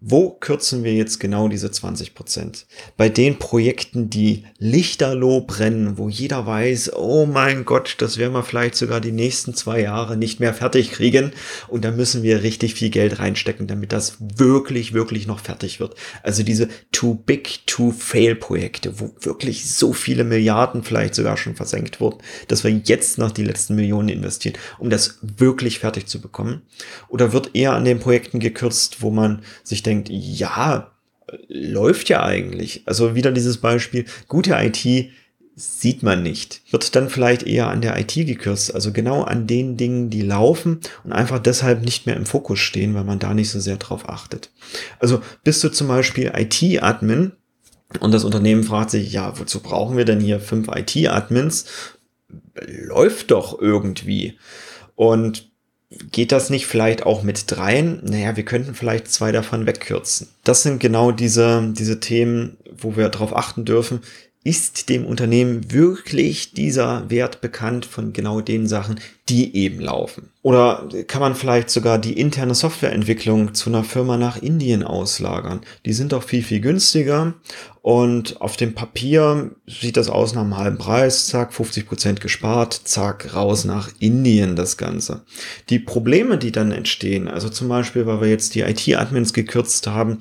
Wo 0.06 0.28
kürzen 0.28 0.84
wir 0.84 0.92
jetzt 0.92 1.18
genau 1.18 1.48
diese 1.48 1.70
20 1.70 2.14
Prozent? 2.14 2.66
Bei 2.98 3.08
den 3.08 3.38
Projekten, 3.38 4.10
die 4.10 4.44
lichterloh 4.58 5.40
brennen, 5.40 5.96
wo 5.96 6.10
jeder 6.10 6.44
weiß, 6.44 6.92
oh 6.94 7.24
mein 7.24 7.64
Gott, 7.64 7.96
das 8.00 8.18
werden 8.18 8.34
wir 8.34 8.42
vielleicht 8.42 8.74
sogar 8.74 9.00
die 9.00 9.12
nächsten 9.12 9.54
zwei 9.54 9.80
Jahre 9.80 10.18
nicht 10.18 10.40
mehr 10.40 10.52
fertig 10.52 10.90
kriegen. 10.90 11.32
Und 11.68 11.86
da 11.86 11.90
müssen 11.90 12.22
wir 12.22 12.42
richtig 12.42 12.74
viel 12.74 12.90
Geld 12.90 13.18
reinstecken, 13.18 13.66
damit 13.66 13.92
das 13.92 14.18
wirklich, 14.20 14.92
wirklich 14.92 15.26
noch 15.26 15.40
fertig 15.40 15.80
wird. 15.80 15.94
Also 16.22 16.42
diese 16.42 16.68
too 16.92 17.14
big 17.14 17.66
to 17.66 17.90
fail 17.90 18.34
Projekte, 18.34 19.00
wo 19.00 19.14
wirklich 19.22 19.72
so 19.72 19.94
viele 19.94 20.24
Milliarden 20.24 20.82
vielleicht 20.82 21.14
sogar 21.14 21.38
schon 21.38 21.56
versenkt 21.56 22.00
wurden, 22.00 22.18
dass 22.48 22.62
wir 22.62 22.70
jetzt 22.70 23.16
noch 23.16 23.30
die 23.30 23.44
letzten 23.44 23.74
Millionen 23.74 24.10
investieren, 24.10 24.58
um 24.78 24.90
das 24.90 25.18
wirklich 25.22 25.78
fertig 25.78 26.08
zu 26.08 26.20
bekommen. 26.20 26.60
Oder 27.08 27.32
wird 27.32 27.54
eher 27.54 27.72
an 27.72 27.86
den 27.86 28.00
Projekten 28.00 28.38
gekürzt, 28.38 29.00
wo 29.00 29.08
man 29.08 29.40
sich 29.62 29.82
denkt, 29.82 29.93
denkt, 30.02 30.08
ja, 30.10 30.90
läuft 31.48 32.08
ja 32.08 32.22
eigentlich. 32.22 32.82
Also 32.86 33.14
wieder 33.14 33.32
dieses 33.32 33.58
Beispiel, 33.58 34.04
gute 34.28 34.54
IT 34.54 35.10
sieht 35.56 36.02
man 36.02 36.22
nicht. 36.22 36.62
Wird 36.70 36.96
dann 36.96 37.08
vielleicht 37.08 37.44
eher 37.44 37.68
an 37.68 37.80
der 37.80 37.98
IT 37.98 38.14
gekürzt, 38.14 38.74
also 38.74 38.92
genau 38.92 39.22
an 39.22 39.46
den 39.46 39.76
Dingen, 39.76 40.10
die 40.10 40.22
laufen 40.22 40.80
und 41.04 41.12
einfach 41.12 41.38
deshalb 41.38 41.82
nicht 41.82 42.06
mehr 42.06 42.16
im 42.16 42.26
Fokus 42.26 42.58
stehen, 42.58 42.94
weil 42.94 43.04
man 43.04 43.20
da 43.20 43.34
nicht 43.34 43.50
so 43.50 43.60
sehr 43.60 43.76
drauf 43.76 44.08
achtet. 44.08 44.50
Also 44.98 45.22
bist 45.44 45.62
du 45.62 45.68
zum 45.68 45.86
Beispiel 45.86 46.32
IT-Admin 46.34 47.32
und 48.00 48.12
das 48.12 48.24
Unternehmen 48.24 48.64
fragt 48.64 48.90
sich, 48.90 49.12
ja, 49.12 49.38
wozu 49.38 49.60
brauchen 49.60 49.96
wir 49.96 50.04
denn 50.04 50.20
hier 50.20 50.40
fünf 50.40 50.68
IT-Admins? 50.68 51.66
Läuft 52.66 53.30
doch 53.30 53.60
irgendwie. 53.60 54.36
Und 54.96 55.53
geht 56.12 56.32
das 56.32 56.50
nicht 56.50 56.66
vielleicht 56.66 57.04
auch 57.04 57.22
mit 57.22 57.50
dreien? 57.50 58.00
Naja, 58.04 58.36
wir 58.36 58.44
könnten 58.44 58.74
vielleicht 58.74 59.08
zwei 59.08 59.32
davon 59.32 59.66
wegkürzen. 59.66 60.28
Das 60.44 60.62
sind 60.62 60.80
genau 60.80 61.12
diese, 61.12 61.72
diese 61.72 62.00
Themen, 62.00 62.56
wo 62.76 62.96
wir 62.96 63.08
darauf 63.08 63.34
achten 63.34 63.64
dürfen. 63.64 64.00
Ist 64.42 64.90
dem 64.90 65.06
Unternehmen 65.06 65.72
wirklich 65.72 66.52
dieser 66.52 67.08
Wert 67.08 67.40
bekannt 67.40 67.86
von 67.86 68.12
genau 68.12 68.40
den 68.42 68.66
Sachen, 68.66 69.00
die 69.28 69.56
eben 69.56 69.80
laufen? 69.80 70.30
Oder 70.44 70.86
kann 71.06 71.22
man 71.22 71.34
vielleicht 71.34 71.70
sogar 71.70 71.96
die 71.96 72.20
interne 72.20 72.54
Softwareentwicklung 72.54 73.54
zu 73.54 73.70
einer 73.70 73.82
Firma 73.82 74.18
nach 74.18 74.36
Indien 74.36 74.82
auslagern? 74.82 75.62
Die 75.86 75.94
sind 75.94 76.12
doch 76.12 76.22
viel, 76.22 76.42
viel 76.42 76.60
günstiger 76.60 77.32
und 77.84 78.40
auf 78.40 78.56
dem 78.56 78.74
Papier 78.74 79.50
sieht 79.66 79.98
das 79.98 80.08
aus 80.08 80.34
nach 80.34 80.40
einem 80.40 80.56
halben 80.56 80.78
Preis, 80.78 81.26
zack, 81.26 81.52
50 81.52 81.86
Prozent 81.86 82.20
gespart, 82.22 82.72
zack, 82.84 83.34
raus 83.34 83.66
nach 83.66 83.90
Indien 83.98 84.56
das 84.56 84.78
Ganze. 84.78 85.20
Die 85.68 85.78
Probleme, 85.78 86.38
die 86.38 86.50
dann 86.50 86.72
entstehen, 86.72 87.28
also 87.28 87.50
zum 87.50 87.68
Beispiel, 87.68 88.06
weil 88.06 88.22
wir 88.22 88.28
jetzt 88.30 88.54
die 88.54 88.62
IT-Admins 88.62 89.34
gekürzt 89.34 89.86
haben, 89.86 90.20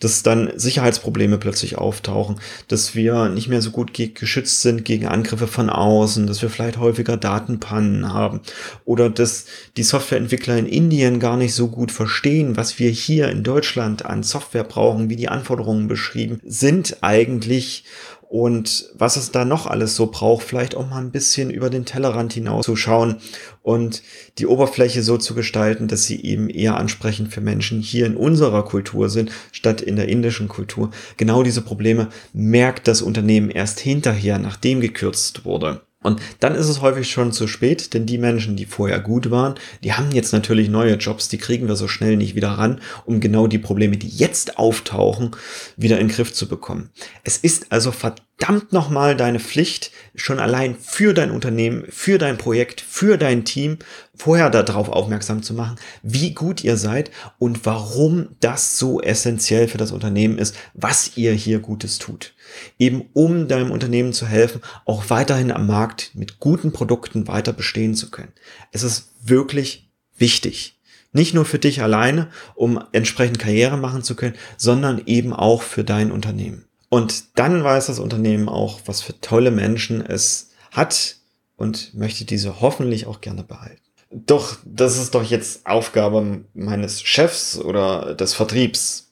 dass 0.00 0.22
dann 0.22 0.52
Sicherheitsprobleme 0.56 1.36
plötzlich 1.36 1.76
auftauchen, 1.76 2.40
dass 2.68 2.94
wir 2.94 3.28
nicht 3.28 3.48
mehr 3.48 3.60
so 3.60 3.72
gut 3.72 3.92
geschützt 3.92 4.62
sind 4.62 4.86
gegen 4.86 5.06
Angriffe 5.06 5.48
von 5.48 5.68
außen, 5.68 6.26
dass 6.26 6.40
wir 6.40 6.48
vielleicht 6.48 6.78
häufiger 6.78 7.18
Datenpannen 7.18 8.14
haben 8.14 8.40
oder 8.86 9.10
dass 9.10 9.44
die 9.76 9.82
Softwareentwickler 9.82 10.58
in 10.58 10.66
Indien 10.66 11.20
gar 11.20 11.36
nicht 11.36 11.54
so 11.54 11.68
gut 11.68 11.92
verstehen, 11.92 12.56
was 12.56 12.78
wir 12.78 12.90
hier 12.90 13.28
in 13.28 13.42
Deutschland 13.42 14.04
an 14.04 14.22
Software 14.22 14.64
brauchen, 14.64 15.08
wie 15.08 15.16
die 15.16 15.28
Anforderungen 15.28 15.88
beschrieben 15.88 16.40
sind 16.44 16.98
eigentlich 17.00 17.84
und 18.32 18.90
was 18.94 19.16
es 19.16 19.30
da 19.30 19.44
noch 19.44 19.66
alles 19.66 19.94
so 19.94 20.06
braucht, 20.06 20.46
vielleicht 20.46 20.74
auch 20.74 20.88
mal 20.88 21.02
ein 21.02 21.10
bisschen 21.10 21.50
über 21.50 21.68
den 21.68 21.84
Tellerrand 21.84 22.32
hinaus 22.32 22.64
zu 22.64 22.76
schauen 22.76 23.16
und 23.60 24.02
die 24.38 24.46
Oberfläche 24.46 25.02
so 25.02 25.18
zu 25.18 25.34
gestalten, 25.34 25.86
dass 25.86 26.04
sie 26.04 26.24
eben 26.24 26.48
eher 26.48 26.78
ansprechend 26.78 27.30
für 27.30 27.42
Menschen 27.42 27.82
hier 27.82 28.06
in 28.06 28.16
unserer 28.16 28.64
Kultur 28.64 29.10
sind, 29.10 29.30
statt 29.52 29.82
in 29.82 29.96
der 29.96 30.08
indischen 30.08 30.48
Kultur. 30.48 30.92
Genau 31.18 31.42
diese 31.42 31.60
Probleme 31.60 32.08
merkt 32.32 32.88
das 32.88 33.02
Unternehmen 33.02 33.50
erst 33.50 33.80
hinterher, 33.80 34.38
nachdem 34.38 34.80
gekürzt 34.80 35.44
wurde. 35.44 35.82
Und 36.02 36.20
dann 36.40 36.54
ist 36.54 36.68
es 36.68 36.80
häufig 36.80 37.10
schon 37.10 37.32
zu 37.32 37.46
spät, 37.46 37.94
denn 37.94 38.06
die 38.06 38.18
Menschen, 38.18 38.56
die 38.56 38.66
vorher 38.66 39.00
gut 39.00 39.30
waren, 39.30 39.54
die 39.84 39.92
haben 39.92 40.10
jetzt 40.12 40.32
natürlich 40.32 40.68
neue 40.68 40.96
Jobs, 40.96 41.28
die 41.28 41.38
kriegen 41.38 41.68
wir 41.68 41.76
so 41.76 41.88
schnell 41.88 42.16
nicht 42.16 42.34
wieder 42.34 42.50
ran, 42.50 42.80
um 43.04 43.20
genau 43.20 43.46
die 43.46 43.58
Probleme, 43.58 43.96
die 43.96 44.08
jetzt 44.08 44.58
auftauchen, 44.58 45.30
wieder 45.76 45.98
in 45.98 46.08
den 46.08 46.14
Griff 46.14 46.32
zu 46.32 46.48
bekommen. 46.48 46.90
Es 47.24 47.36
ist 47.38 47.66
also 47.70 47.92
verdammt 47.92 48.72
nochmal 48.72 49.16
deine 49.16 49.40
Pflicht, 49.40 49.92
schon 50.14 50.38
allein 50.38 50.76
für 50.76 51.14
dein 51.14 51.30
Unternehmen, 51.30 51.84
für 51.88 52.18
dein 52.18 52.38
Projekt, 52.38 52.80
für 52.80 53.16
dein 53.16 53.44
Team, 53.44 53.78
vorher 54.14 54.50
darauf 54.50 54.88
aufmerksam 54.88 55.42
zu 55.42 55.54
machen, 55.54 55.76
wie 56.02 56.34
gut 56.34 56.62
ihr 56.64 56.76
seid 56.76 57.10
und 57.38 57.64
warum 57.64 58.28
das 58.40 58.78
so 58.78 59.00
essentiell 59.00 59.68
für 59.68 59.78
das 59.78 59.92
Unternehmen 59.92 60.38
ist, 60.38 60.54
was 60.74 61.16
ihr 61.16 61.32
hier 61.32 61.60
Gutes 61.60 61.98
tut 61.98 62.34
eben 62.78 63.08
um 63.12 63.48
deinem 63.48 63.70
Unternehmen 63.70 64.12
zu 64.12 64.26
helfen, 64.26 64.60
auch 64.84 65.10
weiterhin 65.10 65.52
am 65.52 65.66
Markt 65.66 66.10
mit 66.14 66.40
guten 66.40 66.72
Produkten 66.72 67.28
weiter 67.28 67.52
bestehen 67.52 67.94
zu 67.94 68.10
können. 68.10 68.32
Es 68.72 68.82
ist 68.82 69.10
wirklich 69.22 69.90
wichtig. 70.16 70.78
Nicht 71.12 71.34
nur 71.34 71.44
für 71.44 71.58
dich 71.58 71.82
alleine, 71.82 72.28
um 72.54 72.82
entsprechend 72.92 73.38
Karriere 73.38 73.76
machen 73.76 74.02
zu 74.02 74.16
können, 74.16 74.36
sondern 74.56 75.02
eben 75.06 75.32
auch 75.32 75.62
für 75.62 75.84
dein 75.84 76.10
Unternehmen. 76.10 76.64
Und 76.88 77.38
dann 77.38 77.62
weiß 77.62 77.86
das 77.86 77.98
Unternehmen 77.98 78.48
auch, 78.48 78.80
was 78.86 79.02
für 79.02 79.18
tolle 79.20 79.50
Menschen 79.50 80.04
es 80.04 80.50
hat 80.70 81.16
und 81.56 81.94
möchte 81.94 82.24
diese 82.24 82.60
hoffentlich 82.60 83.06
auch 83.06 83.20
gerne 83.20 83.42
behalten. 83.42 83.80
Doch, 84.10 84.58
das 84.64 84.98
ist 84.98 85.14
doch 85.14 85.22
jetzt 85.22 85.66
Aufgabe 85.66 86.44
meines 86.52 87.02
Chefs 87.02 87.58
oder 87.58 88.14
des 88.14 88.34
Vertriebs. 88.34 89.10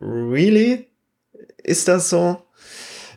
Really? 0.00 0.88
Ist 1.62 1.88
das 1.88 2.10
so? 2.10 2.42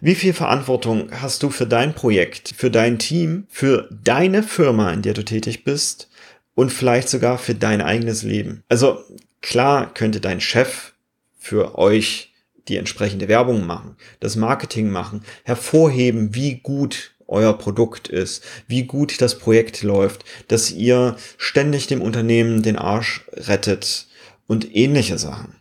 Wie 0.02 0.16
viel 0.16 0.34
Verantwortung 0.34 1.10
hast 1.12 1.42
du 1.42 1.50
für 1.50 1.66
dein 1.66 1.96
Projekt, 1.96 2.54
für 2.56 2.70
dein 2.70 3.00
Team, 3.00 3.48
für 3.50 3.90
deine 4.04 4.44
Firma, 4.44 4.92
in 4.92 5.02
der 5.02 5.14
du 5.14 5.24
tätig 5.24 5.64
bist 5.64 6.10
und 6.54 6.72
vielleicht 6.72 7.10
sogar 7.10 7.38
für 7.38 7.56
dein 7.56 7.82
eigenes 7.82 8.24
Leben? 8.24 8.64
Also 8.70 9.00
klar 9.42 9.94
könnte 9.94 10.20
dein 10.20 10.42
Chef 10.42 10.94
für 11.38 11.78
euch 11.78 12.34
die 12.68 12.78
entsprechende 12.78 13.28
Werbung 13.28 13.66
machen, 13.66 13.96
das 14.20 14.36
Marketing 14.36 14.90
machen, 14.90 15.24
hervorheben, 15.44 16.36
wie 16.36 16.56
gut 16.56 17.16
euer 17.28 17.58
Produkt 17.58 18.08
ist, 18.08 18.44
wie 18.68 18.84
gut 18.84 19.22
das 19.22 19.40
Projekt 19.40 19.82
läuft, 19.82 20.26
dass 20.48 20.72
ihr 20.72 21.16
ständig 21.38 21.88
dem 21.88 22.02
Unternehmen 22.02 22.64
den 22.64 22.78
Arsch 22.78 23.26
rettet 23.34 24.08
und 24.48 24.76
ähnliche 24.76 25.18
Sachen. 25.18 25.56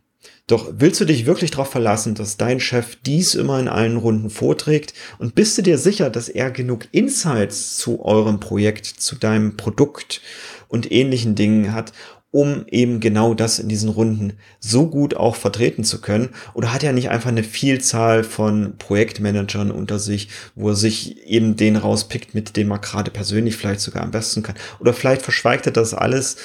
Doch 0.47 0.71
willst 0.77 1.01
du 1.01 1.07
dich 1.07 1.25
wirklich 1.25 1.53
darauf 1.53 1.71
verlassen, 1.71 2.15
dass 2.15 2.37
dein 2.37 2.61
Chef 2.61 2.97
dies 3.07 3.35
immer 3.35 3.59
in 3.59 3.69
allen 3.69 3.97
Runden 3.97 4.29
vorträgt? 4.29 4.93
Und 5.19 5.35
bist 5.35 5.57
du 5.57 5.63
dir 5.63 5.79
sicher, 5.79 6.11
dass 6.11 6.29
er 6.29 6.51
genug 6.51 6.87
Insights 6.93 7.79
zu 7.79 8.05
eurem 8.05 8.41
Projekt, 8.41 8.85
zu 8.85 9.17
deinem 9.17 9.57
Produkt 9.57 10.21
und 10.69 10.93
ähnlichen 10.93 11.35
Dingen 11.35 11.73
hat, 11.73 11.93
um 12.31 12.67
eben 12.69 13.01
genau 13.01 13.33
das 13.33 13.59
in 13.59 13.71
diesen 13.71 13.89
Runden 13.89 14.35
so 14.61 14.91
gut 14.91 15.17
auch 15.17 15.37
vertreten 15.37 15.83
zu 15.83 16.03
können? 16.03 16.29
Oder 16.53 16.75
hat 16.75 16.83
er 16.83 16.93
nicht 16.93 17.09
einfach 17.09 17.31
eine 17.31 17.45
Vielzahl 17.45 18.23
von 18.23 18.77
Projektmanagern 18.77 19.71
unter 19.71 19.99
sich, 19.99 20.29
wo 20.55 20.71
er 20.71 20.77
sich 20.77 21.27
eben 21.27 21.57
den 21.57 21.77
rauspickt, 21.77 22.35
mit 22.35 22.59
dem 22.59 22.71
er 22.71 22.81
gerade 22.81 23.11
persönlich 23.11 23.57
vielleicht 23.57 23.81
sogar 23.81 24.03
am 24.03 24.11
besten 24.11 24.43
kann? 24.43 24.57
Oder 24.79 24.93
vielleicht 24.93 25.23
verschweigt 25.23 25.65
er 25.65 25.73
das 25.73 25.95
alles 25.95 26.37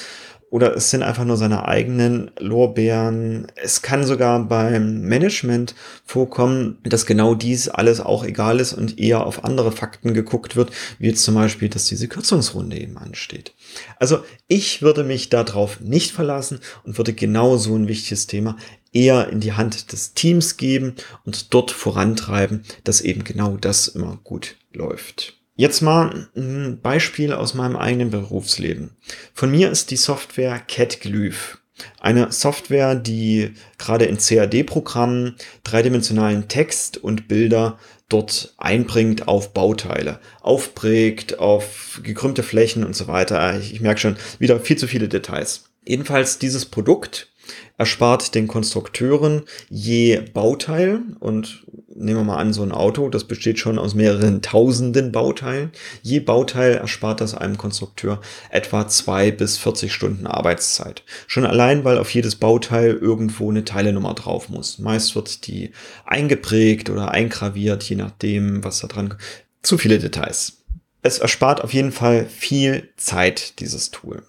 oder 0.50 0.76
es 0.76 0.90
sind 0.90 1.02
einfach 1.02 1.24
nur 1.24 1.36
seine 1.36 1.66
eigenen 1.66 2.32
Lorbeeren. 2.38 3.46
Es 3.54 3.82
kann 3.82 4.04
sogar 4.04 4.42
beim 4.44 5.02
Management 5.02 5.74
vorkommen, 6.04 6.78
dass 6.82 7.06
genau 7.06 7.34
dies 7.36 7.68
alles 7.68 8.00
auch 8.00 8.24
egal 8.24 8.58
ist 8.58 8.72
und 8.72 8.98
eher 8.98 9.24
auf 9.26 9.44
andere 9.44 9.70
Fakten 9.70 10.12
geguckt 10.12 10.56
wird, 10.56 10.70
wie 10.98 11.06
jetzt 11.06 11.22
zum 11.22 11.36
Beispiel, 11.36 11.68
dass 11.68 11.84
diese 11.84 12.08
Kürzungsrunde 12.08 12.78
eben 12.78 12.98
ansteht. 12.98 13.54
Also 13.98 14.24
ich 14.48 14.82
würde 14.82 15.04
mich 15.04 15.28
darauf 15.30 15.80
nicht 15.80 16.10
verlassen 16.10 16.58
und 16.84 16.98
würde 16.98 17.12
genau 17.12 17.56
so 17.56 17.76
ein 17.76 17.86
wichtiges 17.88 18.26
Thema 18.26 18.56
eher 18.92 19.28
in 19.28 19.38
die 19.38 19.52
Hand 19.52 19.92
des 19.92 20.14
Teams 20.14 20.56
geben 20.56 20.96
und 21.24 21.54
dort 21.54 21.70
vorantreiben, 21.70 22.64
dass 22.82 23.00
eben 23.00 23.22
genau 23.22 23.56
das 23.56 23.86
immer 23.86 24.18
gut 24.24 24.56
läuft. 24.72 25.39
Jetzt 25.56 25.82
mal 25.82 26.28
ein 26.36 26.80
Beispiel 26.80 27.32
aus 27.32 27.54
meinem 27.54 27.76
eigenen 27.76 28.10
Berufsleben. 28.10 28.96
Von 29.34 29.50
mir 29.50 29.70
ist 29.70 29.90
die 29.90 29.96
Software 29.96 30.58
CatGlyph. 30.58 31.58
Eine 32.00 32.30
Software, 32.32 32.94
die 32.94 33.52
gerade 33.78 34.04
in 34.04 34.18
CAD-Programmen 34.18 35.36
dreidimensionalen 35.64 36.48
Text 36.48 36.98
und 36.98 37.28
Bilder 37.28 37.78
dort 38.08 38.54
einbringt 38.58 39.28
auf 39.28 39.54
Bauteile, 39.54 40.18
aufprägt, 40.40 41.38
auf 41.38 42.00
gekrümmte 42.02 42.42
Flächen 42.42 42.84
und 42.84 42.94
so 42.94 43.06
weiter. 43.06 43.58
Ich, 43.58 43.72
ich 43.72 43.80
merke 43.80 44.00
schon 44.00 44.16
wieder 44.38 44.60
viel 44.60 44.76
zu 44.76 44.88
viele 44.88 45.08
Details. 45.08 45.70
Jedenfalls 45.86 46.38
dieses 46.38 46.66
Produkt 46.66 47.28
erspart 47.78 48.34
den 48.34 48.46
Konstrukteuren 48.46 49.42
je 49.68 50.20
Bauteil 50.32 51.00
und 51.20 51.66
nehmen 51.94 52.20
wir 52.20 52.24
mal 52.24 52.36
an, 52.36 52.52
so 52.52 52.62
ein 52.62 52.72
Auto, 52.72 53.08
das 53.08 53.24
besteht 53.24 53.58
schon 53.58 53.78
aus 53.78 53.94
mehreren 53.94 54.42
tausenden 54.42 55.12
Bauteilen. 55.12 55.72
Je 56.02 56.20
Bauteil 56.20 56.74
erspart 56.74 57.20
das 57.20 57.34
einem 57.34 57.58
Konstrukteur 57.58 58.20
etwa 58.50 58.86
zwei 58.88 59.30
bis 59.30 59.58
40 59.58 59.92
Stunden 59.92 60.26
Arbeitszeit. 60.26 61.02
Schon 61.26 61.46
allein, 61.46 61.84
weil 61.84 61.98
auf 61.98 62.12
jedes 62.14 62.36
Bauteil 62.36 62.94
irgendwo 62.94 63.50
eine 63.50 63.64
Teilenummer 63.64 64.14
drauf 64.14 64.48
muss. 64.48 64.78
Meist 64.78 65.14
wird 65.14 65.46
die 65.46 65.72
eingeprägt 66.04 66.90
oder 66.90 67.10
eingraviert, 67.10 67.82
je 67.82 67.96
nachdem, 67.96 68.62
was 68.64 68.80
da 68.80 68.86
dran 68.86 69.10
kommt. 69.10 69.22
Zu 69.62 69.76
viele 69.76 69.98
Details. 69.98 70.58
Es 71.02 71.18
erspart 71.18 71.62
auf 71.62 71.72
jeden 71.72 71.92
Fall 71.92 72.26
viel 72.26 72.88
Zeit, 72.96 73.58
dieses 73.60 73.90
Tool. 73.90 74.22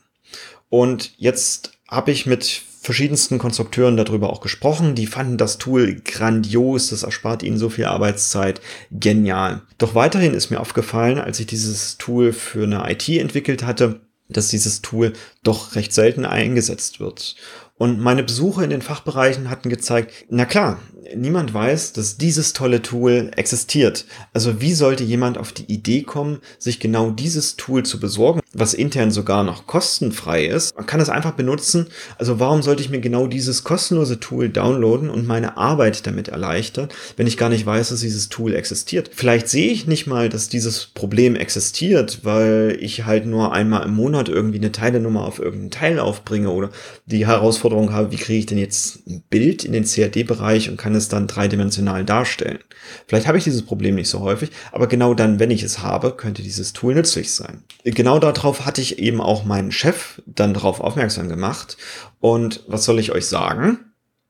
Und 0.70 1.14
jetzt 1.18 1.74
habe 1.88 2.12
ich 2.12 2.26
mit 2.26 2.64
verschiedensten 2.82 3.38
Konstrukteuren 3.38 3.96
darüber 3.96 4.32
auch 4.32 4.42
gesprochen. 4.42 4.96
Die 4.96 5.06
fanden 5.06 5.38
das 5.38 5.60
Tool 5.60 6.02
grandios, 6.04 6.90
das 6.90 7.04
erspart 7.04 7.44
ihnen 7.44 7.60
so 7.60 7.70
viel 7.70 7.86
Arbeitszeit. 7.86 8.60
Genial. 8.90 9.62
Doch 9.78 9.94
weiterhin 9.94 10.34
ist 10.34 10.50
mir 10.50 10.60
aufgefallen, 10.60 11.20
als 11.20 11.40
ich 11.40 11.46
dieses 11.46 12.00
Tool 12.00 12.34
für 12.34 12.64
eine 12.64 12.92
IT 12.92 13.08
entwickelt 13.08 13.64
hatte, 13.64 14.02
dass 14.30 14.48
dieses 14.48 14.82
Tool 14.82 15.14
doch 15.44 15.76
recht 15.76 15.94
selten 15.94 16.26
eingesetzt 16.26 17.00
wird. 17.00 17.36
Und 17.78 18.00
meine 18.00 18.24
Besuche 18.24 18.64
in 18.64 18.70
den 18.72 18.82
Fachbereichen 18.82 19.50
hatten 19.50 19.70
gezeigt, 19.70 20.26
na 20.30 20.46
klar, 20.46 20.80
niemand 21.16 21.54
weiß, 21.54 21.94
dass 21.94 22.18
dieses 22.18 22.54
tolle 22.54 22.82
Tool 22.82 23.32
existiert. 23.36 24.06
Also 24.34 24.62
wie 24.62 24.74
sollte 24.74 25.04
jemand 25.04 25.38
auf 25.38 25.52
die 25.52 25.72
Idee 25.72 26.04
kommen, 26.04 26.40
sich 26.60 26.80
genau 26.80 27.12
dieses 27.12 27.56
Tool 27.56 27.84
zu 27.84 28.00
besorgen, 28.00 28.42
was 28.54 28.74
intern 28.74 29.12
sogar 29.12 29.44
noch 29.44 29.66
kostenfrei 29.66 30.46
ist? 30.46 30.76
Man 30.76 30.86
kann 30.86 31.00
es 31.00 31.10
einfach 31.10 31.32
benutzen. 31.32 31.88
Also 32.18 32.40
warum 32.40 32.62
sollte 32.62 32.84
ich 32.84 32.90
mir 32.90 33.00
genau 33.00 33.28
dieses 33.28 33.64
kostenlose 33.64 34.20
Tool 34.20 34.50
downloaden 34.50 35.10
und 35.10 35.26
meine 35.26 35.58
Arbeit 35.58 36.06
damit 36.06 36.28
erleichtern, 36.28 36.90
wenn 37.18 37.28
ich 37.28 37.38
gar 37.38 37.50
nicht 37.50 37.66
weiß, 37.66 37.90
dass 37.90 38.02
dieses 38.02 38.30
Tool 38.30 38.54
existiert? 38.54 39.12
Vielleicht 39.14 39.48
sehe 39.48 39.72
ich 39.72 39.88
nicht 39.88 40.08
mal, 40.08 40.30
dass 40.30 40.50
dieses 40.50 40.88
Problem 40.88 41.36
existiert, 41.36 42.20
weil 42.24 42.78
ich 42.80 43.06
halt 43.06 43.26
nur 43.26 43.54
einmal 43.54 43.86
im 43.86 43.96
Monat 43.96 44.30
irgendwie 44.30 44.60
eine 44.60 44.72
Teilenummer 44.72 45.26
auf 45.26 45.40
irgendeinen 45.40 45.72
Teil 45.72 46.00
aufbringe 46.00 46.50
oder 46.50 46.70
die 47.06 47.26
Herausforderung 47.26 47.92
habe, 47.92 48.12
wie 48.12 48.18
kriege 48.18 48.40
ich 48.40 48.46
denn 48.46 48.58
jetzt 48.58 49.08
ein 49.08 49.24
Bild 49.30 49.64
in 49.64 49.72
den 49.74 49.86
CAD-Bereich 49.86 50.70
und 50.70 50.78
kann 50.78 50.91
es 50.96 51.02
es 51.02 51.10
dann 51.10 51.28
dreidimensional 51.28 52.06
darstellen. 52.06 52.60
Vielleicht 53.08 53.28
habe 53.28 53.38
ich 53.38 53.44
dieses 53.44 53.64
Problem 53.64 53.96
nicht 53.96 54.10
so 54.10 54.22
häufig, 54.22 54.52
aber 54.72 54.88
genau 54.88 55.14
dann, 55.14 55.40
wenn 55.40 55.52
ich 55.52 55.64
es 55.64 55.80
habe, 55.80 56.12
könnte 56.16 56.42
dieses 56.42 56.74
Tool 56.74 56.96
nützlich 56.96 57.34
sein. 57.34 57.64
Genau 57.84 58.20
darauf 58.20 58.66
hatte 58.66 58.82
ich 58.82 59.00
eben 59.00 59.22
auch 59.22 59.44
meinen 59.44 59.72
Chef 59.72 60.22
dann 60.26 60.54
darauf 60.54 60.80
aufmerksam 60.80 61.28
gemacht. 61.28 61.78
Und 62.20 62.64
was 62.68 62.86
soll 62.86 63.00
ich 63.00 63.12
euch 63.12 63.26
sagen? 63.26 63.80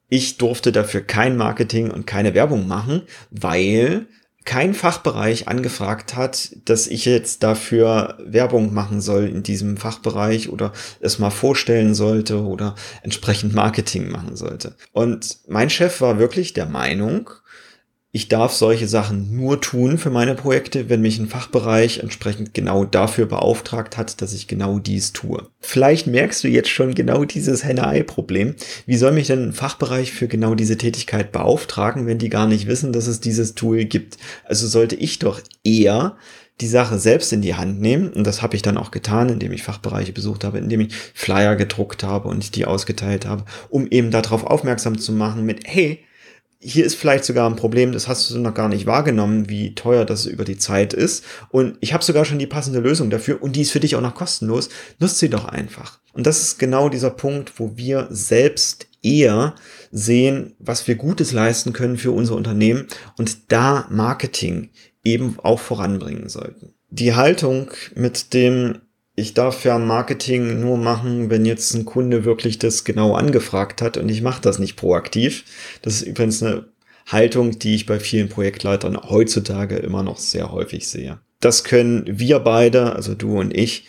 Ich 0.10 0.38
durfte 0.38 0.72
dafür 0.72 1.02
kein 1.02 1.38
Marketing 1.38 1.92
und 1.92 2.08
keine 2.08 2.34
Werbung 2.34 2.68
machen, 2.68 3.04
weil 3.30 4.08
kein 4.44 4.74
Fachbereich 4.74 5.48
angefragt 5.48 6.16
hat, 6.16 6.56
dass 6.66 6.88
ich 6.88 7.06
jetzt 7.06 7.44
dafür 7.44 8.18
Werbung 8.24 8.74
machen 8.74 9.00
soll 9.00 9.28
in 9.28 9.44
diesem 9.44 9.78
Fachbereich 9.78 10.50
oder 10.50 10.74
es 11.00 11.20
mal 11.20 11.30
vorstellen 11.30 11.94
sollte 11.94 12.42
oder 12.42 12.76
entsprechend 13.04 13.54
Marketing 13.54 14.10
machen 14.10 14.36
sollte. 14.36 14.76
Und 14.94 15.38
mein 15.48 15.70
Chef 15.70 16.02
war 16.02 16.18
wirklich 16.18 16.54
der 16.54 16.66
Meinung, 16.66 17.30
ich 18.14 18.28
darf 18.28 18.52
solche 18.52 18.90
Sachen 18.90 19.38
nur 19.38 19.62
tun 19.62 19.98
für 19.98 20.10
meine 20.10 20.36
Projekte, 20.36 20.90
wenn 20.90 21.02
mich 21.02 21.18
ein 21.18 21.30
Fachbereich 21.30 22.00
entsprechend 22.00 22.54
genau 22.54 22.84
dafür 22.84 23.26
beauftragt 23.26 23.96
hat, 23.96 24.22
dass 24.22 24.34
ich 24.34 24.48
genau 24.48 24.80
dies 24.80 25.14
tue. 25.14 25.48
Vielleicht 25.62 26.08
merkst 26.08 26.44
du 26.44 26.50
jetzt 26.50 26.70
schon 26.70 26.94
genau 26.94 27.24
dieses 27.24 27.64
Henne-Ei-Problem. 27.64 28.56
Wie 28.86 28.98
soll 28.98 29.14
mich 29.14 29.28
denn 29.28 29.50
ein 29.50 29.54
Fachbereich 29.54 30.12
für 30.12 30.28
genau 30.28 30.56
diese 30.56 30.78
Tätigkeit 30.78 31.32
beauftragen, 31.32 32.06
wenn 32.06 32.18
die 32.18 32.30
gar 32.30 32.48
nicht 32.48 32.68
wissen, 32.68 32.92
dass 32.92 33.08
es 33.08 33.22
dieses 33.22 33.56
Tool 33.56 33.86
gibt? 33.86 34.18
Also 34.44 34.68
sollte 34.68 34.98
ich 34.98 35.20
doch 35.20 35.40
eher 35.64 36.18
die 36.60 36.68
Sache 36.68 37.00
selbst 37.00 37.32
in 37.32 37.42
die 37.42 37.56
Hand 37.56 37.80
nehmen. 37.80 38.12
Und 38.12 38.28
das 38.28 38.42
habe 38.42 38.58
ich 38.58 38.62
dann 38.62 38.78
auch 38.78 38.92
getan, 38.92 39.30
indem 39.30 39.54
ich 39.54 39.64
Fachbereiche 39.64 40.12
besucht 40.12 40.44
habe, 40.44 40.58
indem 40.58 40.82
ich 40.82 40.94
Flyer 41.14 41.56
gedruckt 41.56 42.04
habe 42.04 42.28
und 42.28 42.56
die 42.56 42.66
ausgeteilt 42.66 43.26
habe, 43.26 43.46
um 43.70 43.88
eben 43.88 44.12
darauf 44.12 44.44
aufmerksam 44.44 45.00
zu 45.00 45.14
machen 45.14 45.46
mit, 45.46 45.62
hey, 45.66 46.00
hier 46.62 46.86
ist 46.86 46.96
vielleicht 46.96 47.26
sogar 47.26 47.50
ein 47.50 47.56
Problem, 47.56 47.92
das 47.92 48.08
hast 48.08 48.30
du 48.30 48.38
noch 48.38 48.54
gar 48.54 48.70
nicht 48.70 48.86
wahrgenommen, 48.86 49.50
wie 49.50 49.74
teuer 49.74 50.06
das 50.06 50.28
über 50.28 50.46
die 50.46 50.58
Zeit 50.58 50.94
ist. 50.94 51.26
Und 51.50 51.78
ich 51.82 51.94
habe 51.94 52.04
sogar 52.04 52.24
schon 52.24 52.40
die 52.40 52.48
passende 52.48 52.80
Lösung 52.80 53.10
dafür 53.10 53.42
und 53.42 53.56
die 53.56 53.62
ist 53.62 53.72
für 53.72 53.80
dich 53.80 53.96
auch 53.96 54.02
noch 54.02 54.14
kostenlos. 54.14 54.70
Nutzt 55.00 55.18
sie 55.18 55.30
doch 55.30 55.46
einfach. 55.46 56.00
Und 56.14 56.28
das 56.28 56.42
ist 56.42 56.60
genau 56.60 56.88
dieser 56.88 57.10
Punkt, 57.10 57.60
wo 57.60 57.78
wir 57.78 58.08
selbst 58.12 58.88
eher 59.02 59.56
sehen, 59.92 60.56
was 60.60 60.88
wir 60.88 60.96
Gutes 60.96 61.32
leisten 61.32 61.74
können 61.74 61.98
für 61.98 62.12
unser 62.12 62.36
Unternehmen 62.36 62.86
und 63.18 63.52
da 63.52 63.88
Marketing 63.90 64.70
eben 65.04 65.38
auch 65.42 65.60
voranbringen 65.60 66.30
sollten. 66.30 66.76
Die 66.90 67.16
Haltung 67.16 67.72
mit 67.96 68.34
dem 68.36 68.82
ich 69.22 69.34
darf 69.36 69.64
ja 69.64 69.78
Marketing 69.78 70.60
nur 70.60 70.78
machen, 70.78 71.30
wenn 71.30 71.46
jetzt 71.46 71.74
ein 71.74 71.86
Kunde 71.86 72.26
wirklich 72.26 72.60
das 72.60 72.84
genau 72.84 73.14
angefragt 73.14 73.82
hat 73.82 73.98
und 73.98 74.10
ich 74.10 74.22
mache 74.22 74.42
das 74.42 74.60
nicht 74.60 74.76
proaktiv. 74.76 75.46
Das 75.82 75.96
ist 75.96 76.02
übrigens 76.02 76.42
eine 76.42 76.66
Haltung, 77.08 77.60
die 77.60 77.76
ich 77.76 77.86
bei 77.86 78.00
vielen 78.00 78.30
Projektleitern 78.30 78.98
heutzutage 78.98 79.78
immer 79.78 80.04
noch 80.04 80.18
sehr 80.18 80.52
häufig 80.52 80.88
sehe. 80.88 81.20
Das 81.40 81.64
können 81.64 82.04
wir 82.08 82.40
beide, 82.40 82.96
also 82.96 83.16
du 83.16 83.40
und 83.40 83.56
ich, 83.56 83.86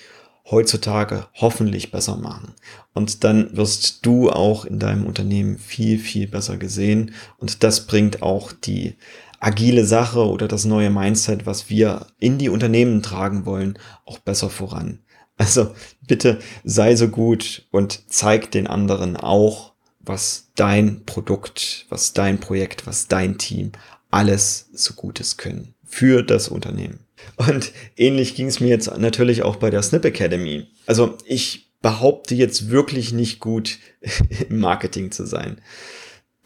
heutzutage 0.50 1.26
hoffentlich 1.34 1.90
besser 1.90 2.16
machen. 2.16 2.52
Und 2.92 3.24
dann 3.24 3.56
wirst 3.56 4.04
du 4.04 4.30
auch 4.30 4.64
in 4.64 4.78
deinem 4.78 5.06
Unternehmen 5.06 5.56
viel, 5.58 5.98
viel 5.98 6.26
besser 6.26 6.56
gesehen. 6.58 7.14
Und 7.38 7.62
das 7.62 7.86
bringt 7.86 8.22
auch 8.22 8.52
die 8.52 8.96
agile 9.40 9.84
Sache 9.84 10.26
oder 10.26 10.46
das 10.46 10.64
neue 10.64 10.90
Mindset, 10.90 11.46
was 11.46 11.68
wir 11.68 12.06
in 12.18 12.38
die 12.38 12.48
Unternehmen 12.48 13.02
tragen 13.02 13.44
wollen, 13.44 13.78
auch 14.04 14.18
besser 14.18 14.50
voran. 14.50 15.00
Also 15.36 15.74
bitte 16.06 16.38
sei 16.64 16.94
so 16.96 17.08
gut 17.08 17.66
und 17.70 18.02
zeig 18.08 18.50
den 18.50 18.66
anderen 18.66 19.16
auch, 19.16 19.72
was 20.00 20.48
dein 20.56 21.04
Produkt, 21.04 21.86
was 21.88 22.12
dein 22.12 22.38
Projekt, 22.38 22.86
was 22.86 23.08
dein 23.08 23.38
Team 23.38 23.72
alles 24.10 24.68
so 24.72 24.94
Gutes 24.94 25.36
können 25.36 25.74
für 25.84 26.22
das 26.22 26.48
Unternehmen. 26.48 27.00
Und 27.36 27.72
ähnlich 27.96 28.34
ging 28.34 28.48
es 28.48 28.60
mir 28.60 28.68
jetzt 28.68 28.96
natürlich 28.98 29.42
auch 29.42 29.56
bei 29.56 29.70
der 29.70 29.82
Snip 29.82 30.04
Academy. 30.04 30.66
Also 30.86 31.16
ich 31.24 31.70
behaupte 31.82 32.34
jetzt 32.34 32.70
wirklich 32.70 33.12
nicht 33.12 33.40
gut 33.40 33.78
im 34.48 34.60
Marketing 34.60 35.10
zu 35.10 35.26
sein. 35.26 35.60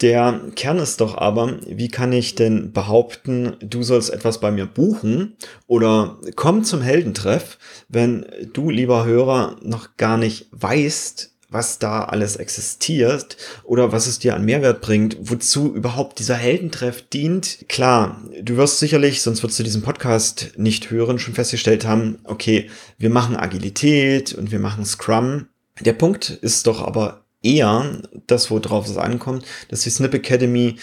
Der 0.02 0.40
Kern 0.54 0.78
ist 0.78 1.00
doch 1.00 1.16
aber, 1.16 1.58
wie 1.66 1.88
kann 1.88 2.12
ich 2.12 2.34
denn 2.34 2.72
behaupten, 2.72 3.56
du 3.60 3.82
sollst 3.82 4.10
etwas 4.10 4.40
bei 4.40 4.50
mir 4.50 4.66
buchen 4.66 5.36
oder 5.66 6.18
komm 6.34 6.64
zum 6.64 6.82
Heldentreff, 6.82 7.58
wenn 7.88 8.26
du, 8.52 8.68
lieber 8.68 9.06
Hörer, 9.06 9.56
noch 9.62 9.96
gar 9.96 10.18
nicht 10.18 10.48
weißt, 10.52 11.32
was 11.48 11.78
da 11.78 12.04
alles 12.04 12.36
existiert 12.36 13.38
oder 13.64 13.92
was 13.92 14.06
es 14.06 14.18
dir 14.18 14.34
an 14.34 14.44
Mehrwert 14.44 14.82
bringt, 14.82 15.16
wozu 15.20 15.74
überhaupt 15.74 16.18
dieser 16.18 16.34
Heldentreff 16.34 17.02
dient. 17.08 17.64
Klar, 17.68 18.22
du 18.42 18.56
wirst 18.56 18.78
sicherlich, 18.78 19.22
sonst 19.22 19.42
würdest 19.42 19.60
du 19.60 19.62
diesen 19.62 19.82
Podcast 19.82 20.52
nicht 20.56 20.90
hören, 20.90 21.18
schon 21.18 21.34
festgestellt 21.34 21.86
haben, 21.86 22.18
okay, 22.24 22.68
wir 22.98 23.10
machen 23.10 23.36
Agilität 23.36 24.34
und 24.34 24.50
wir 24.50 24.58
machen 24.58 24.84
Scrum. 24.84 25.46
Der 25.80 25.92
Punkt 25.92 26.30
ist 26.30 26.66
doch 26.66 26.82
aber 26.82 27.25
eher 27.46 28.02
das, 28.26 28.50
worauf 28.50 28.86
es 28.86 28.96
ankommt, 28.96 29.44
dass 29.68 29.82
die 29.82 29.90
Snip 29.90 30.14
Academy 30.14 30.76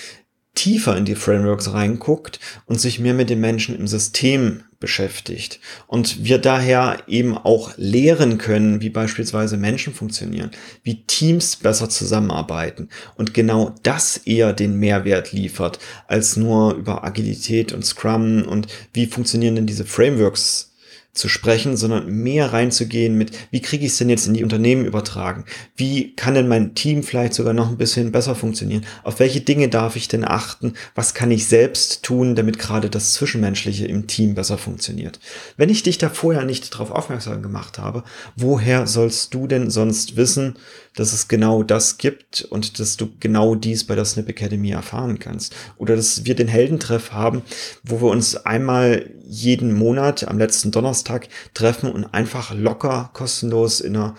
tiefer 0.55 0.95
in 0.95 1.05
die 1.05 1.15
Frameworks 1.15 1.73
reinguckt 1.73 2.39
und 2.67 2.79
sich 2.79 2.99
mehr 2.99 3.15
mit 3.15 3.29
den 3.29 3.39
Menschen 3.39 3.75
im 3.75 3.87
System 3.87 4.63
beschäftigt. 4.79 5.59
Und 5.87 6.25
wir 6.25 6.37
daher 6.37 7.03
eben 7.07 7.37
auch 7.37 7.71
lehren 7.77 8.37
können, 8.37 8.81
wie 8.81 8.89
beispielsweise 8.89 9.57
Menschen 9.57 9.93
funktionieren, 9.93 10.51
wie 10.83 11.03
Teams 11.05 11.55
besser 11.55 11.89
zusammenarbeiten 11.89 12.89
und 13.15 13.33
genau 13.33 13.73
das 13.81 14.17
eher 14.17 14.53
den 14.53 14.77
Mehrwert 14.77 15.31
liefert, 15.31 15.79
als 16.07 16.37
nur 16.37 16.75
über 16.75 17.03
Agilität 17.03 17.71
und 17.71 17.85
Scrum 17.85 18.43
und 18.43 18.67
wie 18.93 19.07
funktionieren 19.07 19.55
denn 19.55 19.65
diese 19.65 19.85
Frameworks 19.85 20.72
zu 21.13 21.29
sprechen, 21.29 21.77
sondern 21.77 22.07
mehr 22.07 22.53
reinzugehen 22.53 23.15
mit, 23.15 23.31
wie 23.51 23.61
kriege 23.61 23.85
ich 23.85 23.91
es 23.91 23.97
denn 23.99 24.09
jetzt 24.09 24.25
in 24.25 24.33
die 24.33 24.43
Unternehmen 24.43 24.85
übertragen? 24.85 25.45
Wie 25.75 26.15
kann 26.15 26.33
denn 26.33 26.47
mein 26.47 26.73
Team 26.73 27.03
vielleicht 27.03 27.35
sogar 27.35 27.53
noch 27.53 27.69
ein 27.69 27.77
bisschen 27.77 28.11
besser 28.11 28.33
funktionieren? 28.33 28.83
Auf 29.03 29.19
welche 29.19 29.41
Dinge 29.41 29.69
darf 29.69 29.95
ich 29.95 30.07
denn 30.07 30.25
achten? 30.25 30.73
Was 30.95 31.13
kann 31.13 31.29
ich 31.29 31.45
selbst 31.45 32.01
tun, 32.01 32.33
damit 32.33 32.57
gerade 32.57 32.89
das 32.89 33.13
Zwischenmenschliche 33.13 33.85
im 33.85 34.07
Team 34.07 34.33
besser 34.33 34.57
funktioniert? 34.57 35.19
Wenn 35.55 35.69
ich 35.69 35.83
dich 35.83 35.99
da 35.99 36.09
vorher 36.09 36.45
nicht 36.45 36.73
darauf 36.73 36.89
aufmerksam 36.89 37.43
gemacht 37.43 37.77
habe, 37.77 38.03
woher 38.35 38.87
sollst 38.87 39.35
du 39.35 39.45
denn 39.45 39.69
sonst 39.69 40.15
wissen, 40.15 40.55
dass 40.95 41.13
es 41.13 41.27
genau 41.27 41.63
das 41.63 41.97
gibt 41.97 42.43
und 42.43 42.79
dass 42.79 42.97
du 42.97 43.09
genau 43.19 43.55
dies 43.55 43.83
bei 43.83 43.95
der 43.95 44.05
Snip 44.05 44.29
Academy 44.29 44.71
erfahren 44.71 45.19
kannst. 45.19 45.55
Oder 45.77 45.95
dass 45.95 46.25
wir 46.25 46.35
den 46.35 46.47
Heldentreff 46.47 47.11
haben, 47.11 47.41
wo 47.83 48.01
wir 48.01 48.09
uns 48.09 48.35
einmal 48.35 49.09
jeden 49.33 49.73
Monat 49.73 50.27
am 50.27 50.37
letzten 50.37 50.71
Donnerstag 50.71 51.27
treffen 51.53 51.91
und 51.91 52.05
einfach 52.13 52.53
locker, 52.53 53.09
kostenlos 53.13 53.81
in 53.81 53.95
einer 53.95 54.15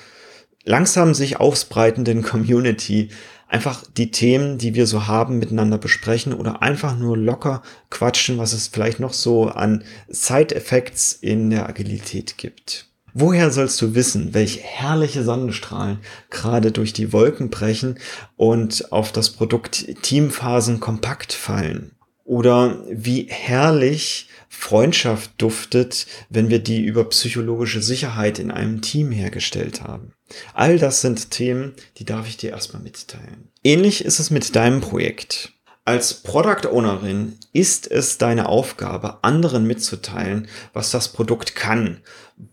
langsam 0.65 1.15
sich 1.15 1.41
ausbreitenden 1.41 2.23
Community 2.31 3.11
einfach 3.49 3.85
die 3.97 4.11
Themen, 4.11 4.59
die 4.59 4.75
wir 4.75 4.87
so 4.87 5.07
haben, 5.07 5.39
miteinander 5.39 5.79
besprechen 5.79 6.33
oder 6.33 6.63
einfach 6.63 6.97
nur 6.97 7.17
locker 7.17 7.63
quatschen, 7.91 8.39
was 8.39 8.53
es 8.53 8.67
vielleicht 8.67 8.99
noch 8.99 9.13
so 9.13 9.49
an 9.49 9.85
Side-Effects 10.09 11.13
in 11.13 11.51
der 11.51 11.69
Agilität 11.69 12.37
gibt. 12.37 12.87
Woher 13.13 13.53
sollst 13.53 13.81
du 13.81 13.95
wissen, 13.95 14.35
welche 14.35 14.61
herrliche 14.61 15.23
Sonnenstrahlen 15.23 15.99
gerade 16.31 16.73
durch 16.73 16.93
die 16.93 17.13
Wolken 17.13 17.49
brechen 17.49 18.01
und 18.37 18.91
auf 18.91 19.13
das 19.13 19.31
Produkt 19.31 20.03
Teamphasen 20.03 20.81
kompakt 20.81 21.33
fallen? 21.33 21.93
Oder 22.25 22.83
wie 22.91 23.29
herrlich 23.29 24.29
Freundschaft 24.55 25.33
duftet, 25.39 26.07
wenn 26.31 26.49
wir 26.49 26.59
die 26.59 26.83
über 26.83 27.05
psychologische 27.09 27.83
Sicherheit 27.83 28.39
in 28.39 28.51
einem 28.51 28.81
Team 28.81 29.11
hergestellt 29.11 29.83
haben. 29.83 30.13
All 30.55 30.79
das 30.79 31.01
sind 31.01 31.31
Themen, 31.31 31.75
die 31.99 32.05
darf 32.05 32.29
ich 32.29 32.37
dir 32.37 32.51
erstmal 32.51 32.83
mitteilen. 32.83 33.49
Ähnlich 33.63 34.05
ist 34.05 34.21
es 34.21 34.31
mit 34.31 34.57
deinem 34.57 34.81
Projekt. 34.81 35.53
Als 35.85 36.15
Product 36.15 36.67
Ownerin 36.73 37.37
ist 37.53 37.91
es 37.91 38.17
deine 38.17 38.49
Aufgabe, 38.49 39.23
anderen 39.23 39.67
mitzuteilen, 39.67 40.49
was 40.73 40.91
das 40.91 41.09
Produkt 41.09 41.55
kann, 41.55 42.01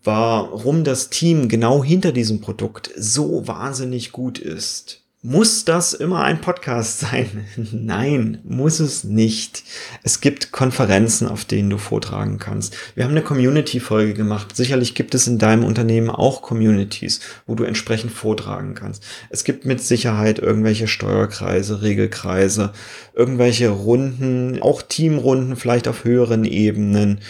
warum 0.04 0.84
das 0.84 1.08
Team 1.08 1.48
genau 1.48 1.82
hinter 1.82 2.12
diesem 2.12 2.42
Produkt 2.42 2.90
so 2.94 3.48
wahnsinnig 3.48 4.12
gut 4.12 4.38
ist. 4.38 5.01
Muss 5.24 5.64
das 5.64 5.92
immer 5.92 6.24
ein 6.24 6.40
Podcast 6.40 6.98
sein? 6.98 7.46
Nein, 7.72 8.40
muss 8.42 8.80
es 8.80 9.04
nicht. 9.04 9.62
Es 10.02 10.20
gibt 10.20 10.50
Konferenzen, 10.50 11.28
auf 11.28 11.44
denen 11.44 11.70
du 11.70 11.78
vortragen 11.78 12.40
kannst. 12.40 12.76
Wir 12.96 13.04
haben 13.04 13.12
eine 13.12 13.22
Community-Folge 13.22 14.14
gemacht. 14.14 14.56
Sicherlich 14.56 14.96
gibt 14.96 15.14
es 15.14 15.28
in 15.28 15.38
deinem 15.38 15.62
Unternehmen 15.62 16.10
auch 16.10 16.42
Communities, 16.42 17.20
wo 17.46 17.54
du 17.54 17.62
entsprechend 17.62 18.10
vortragen 18.10 18.74
kannst. 18.74 19.04
Es 19.30 19.44
gibt 19.44 19.64
mit 19.64 19.80
Sicherheit 19.80 20.40
irgendwelche 20.40 20.88
Steuerkreise, 20.88 21.82
Regelkreise, 21.82 22.72
irgendwelche 23.14 23.68
Runden, 23.68 24.60
auch 24.60 24.82
Teamrunden, 24.82 25.54
vielleicht 25.54 25.86
auf 25.86 26.02
höheren 26.02 26.44
Ebenen, 26.44 27.20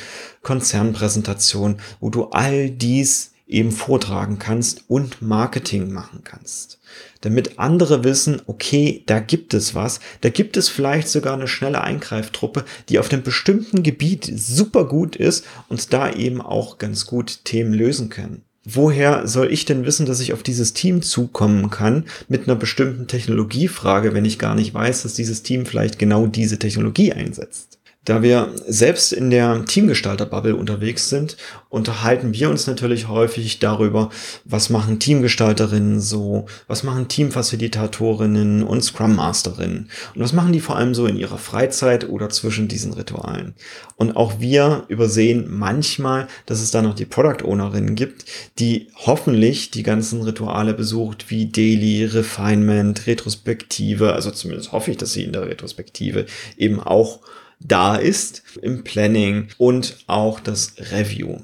Konzernpräsentationen, 0.40 1.76
wo 2.00 2.08
du 2.08 2.30
all 2.30 2.70
dies 2.70 3.31
eben 3.52 3.72
vortragen 3.72 4.38
kannst 4.38 4.84
und 4.88 5.22
Marketing 5.22 5.92
machen 5.92 6.20
kannst 6.24 6.78
damit 7.22 7.58
andere 7.58 8.04
wissen, 8.04 8.42
okay, 8.46 9.02
da 9.06 9.20
gibt 9.20 9.54
es 9.54 9.74
was, 9.74 10.00
da 10.20 10.28
gibt 10.28 10.56
es 10.56 10.68
vielleicht 10.68 11.08
sogar 11.08 11.34
eine 11.34 11.48
schnelle 11.48 11.80
Eingreiftruppe, 11.80 12.64
die 12.88 12.98
auf 12.98 13.10
einem 13.10 13.22
bestimmten 13.22 13.82
Gebiet 13.82 14.30
super 14.36 14.84
gut 14.86 15.16
ist 15.16 15.46
und 15.68 15.92
da 15.92 16.12
eben 16.12 16.42
auch 16.42 16.78
ganz 16.78 17.06
gut 17.06 17.44
Themen 17.44 17.72
lösen 17.72 18.10
können. 18.10 18.42
Woher 18.64 19.26
soll 19.26 19.52
ich 19.52 19.64
denn 19.64 19.86
wissen, 19.86 20.06
dass 20.06 20.20
ich 20.20 20.32
auf 20.32 20.44
dieses 20.44 20.72
Team 20.72 21.02
zukommen 21.02 21.70
kann 21.70 22.04
mit 22.28 22.46
einer 22.46 22.56
bestimmten 22.56 23.08
Technologiefrage, 23.08 24.14
wenn 24.14 24.24
ich 24.24 24.38
gar 24.38 24.54
nicht 24.54 24.72
weiß, 24.72 25.02
dass 25.02 25.14
dieses 25.14 25.42
Team 25.42 25.66
vielleicht 25.66 25.98
genau 25.98 26.26
diese 26.26 26.58
Technologie 26.58 27.12
einsetzt? 27.12 27.71
Da 28.04 28.20
wir 28.20 28.52
selbst 28.66 29.12
in 29.12 29.30
der 29.30 29.64
Teamgestalter-Bubble 29.64 30.56
unterwegs 30.56 31.08
sind, 31.08 31.36
unterhalten 31.68 32.34
wir 32.34 32.50
uns 32.50 32.66
natürlich 32.66 33.06
häufig 33.06 33.60
darüber, 33.60 34.10
was 34.44 34.70
machen 34.70 34.98
Teamgestalterinnen 34.98 36.00
so, 36.00 36.46
was 36.66 36.82
machen 36.82 37.06
Teamfacilitatorinnen 37.06 38.64
und 38.64 38.82
Scrum 38.82 39.14
Masterinnen 39.14 39.88
und 40.16 40.20
was 40.20 40.32
machen 40.32 40.52
die 40.52 40.58
vor 40.58 40.76
allem 40.76 40.96
so 40.96 41.06
in 41.06 41.16
ihrer 41.16 41.38
Freizeit 41.38 42.08
oder 42.08 42.28
zwischen 42.28 42.66
diesen 42.66 42.92
Ritualen. 42.92 43.54
Und 43.94 44.16
auch 44.16 44.40
wir 44.40 44.84
übersehen 44.88 45.46
manchmal, 45.48 46.26
dass 46.46 46.60
es 46.60 46.72
da 46.72 46.82
noch 46.82 46.94
die 46.94 47.04
Product 47.04 47.44
Ownerinnen 47.44 47.94
gibt, 47.94 48.24
die 48.58 48.88
hoffentlich 48.96 49.70
die 49.70 49.84
ganzen 49.84 50.22
Rituale 50.22 50.74
besucht, 50.74 51.30
wie 51.30 51.46
Daily, 51.46 52.04
Refinement, 52.06 53.06
Retrospektive, 53.06 54.12
also 54.12 54.32
zumindest 54.32 54.72
hoffe 54.72 54.90
ich, 54.90 54.96
dass 54.96 55.12
sie 55.12 55.22
in 55.22 55.32
der 55.32 55.46
Retrospektive 55.46 56.26
eben 56.56 56.80
auch 56.80 57.20
da 57.64 57.96
ist 57.96 58.42
im 58.60 58.84
Planning 58.84 59.48
und 59.58 59.98
auch 60.06 60.40
das 60.40 60.74
Review. 60.90 61.38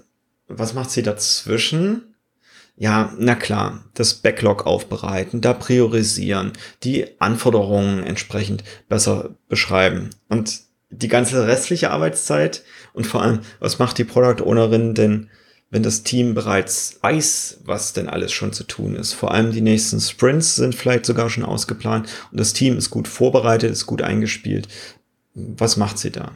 Was 0.49 0.75
macht 0.75 0.91
sie 0.91 1.03
dazwischen? 1.03 2.15
Ja, 2.77 3.13
na 3.19 3.35
klar, 3.35 3.85
das 3.95 4.15
Backlog 4.15 4.67
aufbereiten, 4.67 5.41
da 5.41 5.53
priorisieren, 5.53 6.53
die 6.85 7.21
Anforderungen 7.21 8.05
entsprechend 8.05 8.63
besser 8.89 9.31
beschreiben 9.49 10.11
und 10.29 10.61
die 10.91 11.09
ganze 11.09 11.47
restliche 11.47 11.91
Arbeitszeit 11.91 12.63
und 12.93 13.07
vor 13.07 13.23
allem, 13.23 13.41
was 13.59 13.79
macht 13.79 13.99
die 13.99 14.05
Product 14.05 14.45
Ownerin 14.45 14.95
denn, 14.95 15.29
wenn 15.71 15.83
das 15.83 16.03
Team 16.03 16.35
bereits 16.35 16.99
weiß, 17.03 17.59
was 17.65 17.93
denn 17.93 18.09
alles 18.09 18.33
schon 18.33 18.55
zu 18.55 18.65
tun 18.65 18.95
ist. 18.95 19.13
Vor 19.13 19.33
allem 19.33 19.51
die 19.51 19.61
nächsten 19.61 20.01
Sprints 20.01 20.55
sind 20.55 20.75
vielleicht 20.75 21.05
sogar 21.05 21.29
schon 21.29 21.45
ausgeplant 21.45 22.09
und 22.31 22.41
das 22.41 22.55
Team 22.55 22.79
ist 22.79 22.91
gut 22.91 23.09
vorbereitet, 23.09 23.73
ist 23.73 23.87
gut 23.87 24.01
eingespielt 24.01 24.69
was 25.57 25.77
macht 25.77 25.99
sie 25.99 26.11
da? 26.11 26.33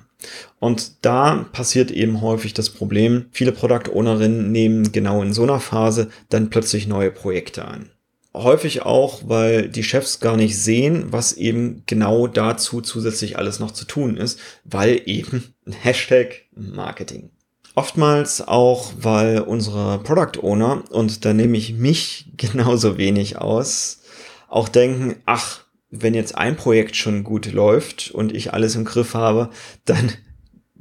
Und 0.61 1.05
da 1.05 1.47
passiert 1.53 1.91
eben 1.91 2.21
häufig 2.21 2.55
das 2.55 2.71
Problem, 2.71 3.27
viele 3.33 3.53
Product 3.53 3.93
Ownerinnen 3.93 4.53
nehmen 4.53 4.93
genau 4.93 5.23
in 5.23 5.33
so 5.33 5.43
einer 5.43 5.61
Phase 5.61 6.11
dann 6.29 6.51
plötzlich 6.51 6.87
neue 6.87 7.11
Projekte 7.11 7.65
an. 7.65 7.91
Häufig 8.35 8.83
auch, 8.83 9.23
weil 9.27 9.69
die 9.69 9.83
Chefs 9.83 10.21
gar 10.21 10.37
nicht 10.37 10.59
sehen, 10.59 11.07
was 11.11 11.35
eben 11.35 11.83
genau 11.87 12.27
dazu 12.27 12.81
zusätzlich 12.81 13.37
alles 13.37 13.59
noch 13.59 13.73
zu 13.73 13.85
tun 13.85 14.17
ist, 14.17 14.39
weil 14.65 15.03
eben 15.05 15.55
Hashtag 15.83 16.43
Marketing. 16.55 17.31
Oftmals 17.75 18.47
auch, 18.47 18.93
weil 18.99 19.41
unsere 19.41 19.99
Product 19.99 20.43
Owner, 20.43 20.85
und 20.91 21.25
da 21.25 21.33
nehme 21.33 21.57
ich 21.57 21.75
mich 21.75 22.27
genauso 22.37 22.97
wenig 22.99 23.39
aus, 23.39 24.01
auch 24.49 24.69
denken, 24.69 25.17
ach, 25.25 25.62
wenn 25.93 26.15
jetzt 26.15 26.35
ein 26.37 26.57
Projekt 26.57 26.97
schon 26.97 27.23
gut 27.23 27.53
läuft 27.53 28.11
und 28.11 28.35
ich 28.35 28.53
alles 28.53 28.75
im 28.75 28.87
Griff 28.87 29.13
habe, 29.15 29.51
dann 29.85 30.11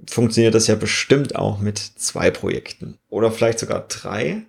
funktioniert 0.10 0.56
das 0.56 0.68
ja 0.68 0.76
bestimmt 0.76 1.36
auch 1.36 1.60
mit 1.60 1.78
zwei 1.78 2.32
Projekten 2.32 2.98
oder 3.10 3.32
vielleicht 3.32 3.60
sogar 3.60 3.88
drei. 3.88 4.44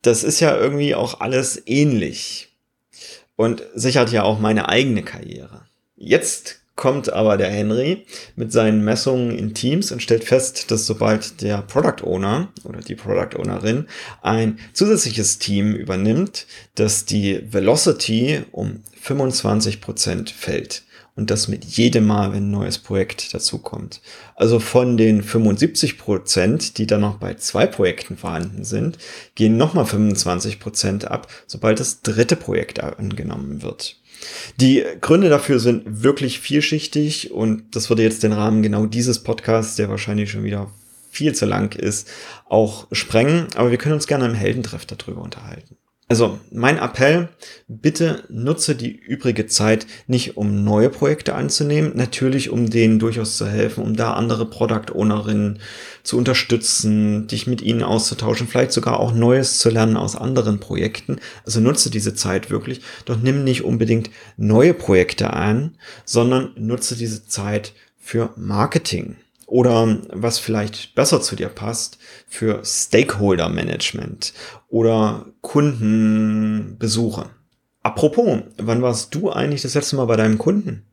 Das 0.00 0.22
ist 0.22 0.38
ja 0.38 0.56
irgendwie 0.56 0.94
auch 0.94 1.20
alles 1.20 1.60
ähnlich 1.66 2.56
und 3.34 3.64
sichert 3.74 4.12
ja 4.12 4.22
auch 4.22 4.38
meine 4.38 4.68
eigene 4.68 5.02
Karriere. 5.02 5.66
Jetzt 5.96 6.57
kommt 6.78 7.12
aber 7.12 7.36
der 7.36 7.50
Henry 7.50 8.06
mit 8.36 8.52
seinen 8.52 8.84
Messungen 8.84 9.36
in 9.36 9.52
Teams 9.52 9.90
und 9.90 10.00
stellt 10.00 10.22
fest, 10.22 10.70
dass 10.70 10.86
sobald 10.86 11.42
der 11.42 11.60
Product 11.62 12.04
Owner 12.04 12.48
oder 12.62 12.78
die 12.78 12.94
Product 12.94 13.36
Ownerin 13.36 13.86
ein 14.22 14.60
zusätzliches 14.72 15.40
Team 15.40 15.74
übernimmt, 15.74 16.46
dass 16.76 17.04
die 17.04 17.42
Velocity 17.52 18.42
um 18.52 18.84
25 19.00 19.80
Prozent 19.80 20.30
fällt. 20.30 20.84
Und 21.16 21.32
das 21.32 21.48
mit 21.48 21.64
jedem 21.64 22.06
Mal, 22.06 22.32
wenn 22.32 22.44
ein 22.44 22.52
neues 22.52 22.78
Projekt 22.78 23.34
dazukommt. 23.34 24.00
Also 24.36 24.60
von 24.60 24.96
den 24.96 25.24
75 25.24 25.98
Prozent, 25.98 26.78
die 26.78 26.86
dann 26.86 27.00
noch 27.00 27.16
bei 27.16 27.34
zwei 27.34 27.66
Projekten 27.66 28.16
vorhanden 28.16 28.62
sind, 28.62 28.98
gehen 29.34 29.56
nochmal 29.56 29.84
25 29.84 30.60
Prozent 30.60 31.10
ab, 31.10 31.26
sobald 31.48 31.80
das 31.80 32.02
dritte 32.02 32.36
Projekt 32.36 32.78
angenommen 32.78 33.64
wird. 33.64 33.96
Die 34.60 34.84
Gründe 35.00 35.28
dafür 35.28 35.60
sind 35.60 36.02
wirklich 36.02 36.40
vielschichtig 36.40 37.30
und 37.30 37.74
das 37.76 37.88
würde 37.88 38.02
jetzt 38.02 38.22
den 38.22 38.32
Rahmen 38.32 38.62
genau 38.62 38.86
dieses 38.86 39.22
Podcasts, 39.22 39.76
der 39.76 39.88
wahrscheinlich 39.88 40.30
schon 40.30 40.44
wieder 40.44 40.70
viel 41.10 41.34
zu 41.34 41.46
lang 41.46 41.74
ist, 41.74 42.08
auch 42.48 42.86
sprengen. 42.92 43.46
Aber 43.54 43.70
wir 43.70 43.78
können 43.78 43.94
uns 43.94 44.06
gerne 44.06 44.26
im 44.26 44.34
Heldentreff 44.34 44.86
darüber 44.86 45.22
unterhalten. 45.22 45.76
Also 46.10 46.40
mein 46.50 46.78
Appell, 46.78 47.28
bitte 47.68 48.24
nutze 48.30 48.74
die 48.74 48.96
übrige 48.96 49.46
Zeit 49.46 49.86
nicht, 50.06 50.38
um 50.38 50.64
neue 50.64 50.88
Projekte 50.88 51.34
anzunehmen, 51.34 51.92
natürlich 51.94 52.48
um 52.48 52.70
denen 52.70 52.98
durchaus 52.98 53.36
zu 53.36 53.46
helfen, 53.46 53.84
um 53.84 53.94
da 53.94 54.14
andere 54.14 54.46
Product 54.48 54.94
Ownerinnen 54.94 55.58
zu 56.04 56.16
unterstützen, 56.16 57.26
dich 57.26 57.46
mit 57.46 57.60
ihnen 57.60 57.82
auszutauschen, 57.82 58.48
vielleicht 58.48 58.72
sogar 58.72 59.00
auch 59.00 59.12
Neues 59.12 59.58
zu 59.58 59.68
lernen 59.68 59.98
aus 59.98 60.16
anderen 60.16 60.60
Projekten. 60.60 61.18
Also 61.44 61.60
nutze 61.60 61.90
diese 61.90 62.14
Zeit 62.14 62.50
wirklich, 62.50 62.80
doch 63.04 63.18
nimm 63.18 63.44
nicht 63.44 63.64
unbedingt 63.64 64.08
neue 64.38 64.72
Projekte 64.72 65.34
an, 65.34 65.76
sondern 66.06 66.52
nutze 66.56 66.96
diese 66.96 67.26
Zeit 67.26 67.74
für 67.98 68.30
Marketing 68.36 69.16
oder 69.48 69.98
was 70.12 70.38
vielleicht 70.38 70.94
besser 70.94 71.20
zu 71.22 71.34
dir 71.34 71.48
passt 71.48 71.98
für 72.28 72.60
Stakeholder 72.64 73.48
Management 73.48 74.34
oder 74.68 75.26
Kundenbesuche. 75.40 77.30
Apropos, 77.82 78.42
wann 78.58 78.82
warst 78.82 79.14
du 79.14 79.30
eigentlich 79.30 79.62
das 79.62 79.74
letzte 79.74 79.96
Mal 79.96 80.04
bei 80.04 80.16
deinem 80.16 80.36
Kunden? 80.36 80.84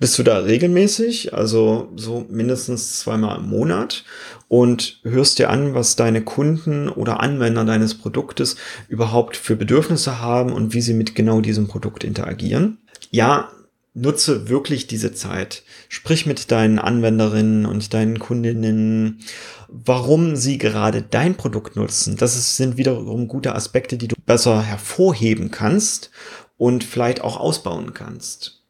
Bist 0.00 0.18
du 0.18 0.22
da 0.22 0.38
regelmäßig, 0.38 1.34
also 1.34 1.92
so 1.94 2.26
mindestens 2.28 2.98
zweimal 2.98 3.38
im 3.38 3.48
Monat 3.48 4.04
und 4.48 4.98
hörst 5.04 5.38
dir 5.38 5.50
an, 5.50 5.74
was 5.74 5.94
deine 5.94 6.22
Kunden 6.22 6.88
oder 6.88 7.20
Anwender 7.20 7.64
deines 7.64 7.94
Produktes 7.94 8.56
überhaupt 8.88 9.36
für 9.36 9.56
Bedürfnisse 9.56 10.18
haben 10.20 10.52
und 10.52 10.74
wie 10.74 10.80
sie 10.80 10.94
mit 10.94 11.14
genau 11.14 11.42
diesem 11.42 11.68
Produkt 11.68 12.02
interagieren? 12.02 12.78
Ja, 13.10 13.50
nutze 13.94 14.48
wirklich 14.48 14.86
diese 14.86 15.12
Zeit. 15.12 15.62
Sprich 15.88 16.26
mit 16.26 16.50
deinen 16.50 16.78
Anwenderinnen 16.78 17.66
und 17.66 17.92
deinen 17.92 18.18
Kundinnen, 18.18 19.20
warum 19.68 20.36
sie 20.36 20.58
gerade 20.58 21.02
dein 21.02 21.36
Produkt 21.36 21.76
nutzen. 21.76 22.16
Das 22.16 22.56
sind 22.56 22.76
wiederum 22.76 23.28
gute 23.28 23.54
Aspekte, 23.54 23.96
die 23.96 24.08
du 24.08 24.16
besser 24.26 24.62
hervorheben 24.62 25.50
kannst 25.50 26.10
und 26.56 26.84
vielleicht 26.84 27.20
auch 27.20 27.38
ausbauen 27.38 27.94
kannst. 27.94 28.62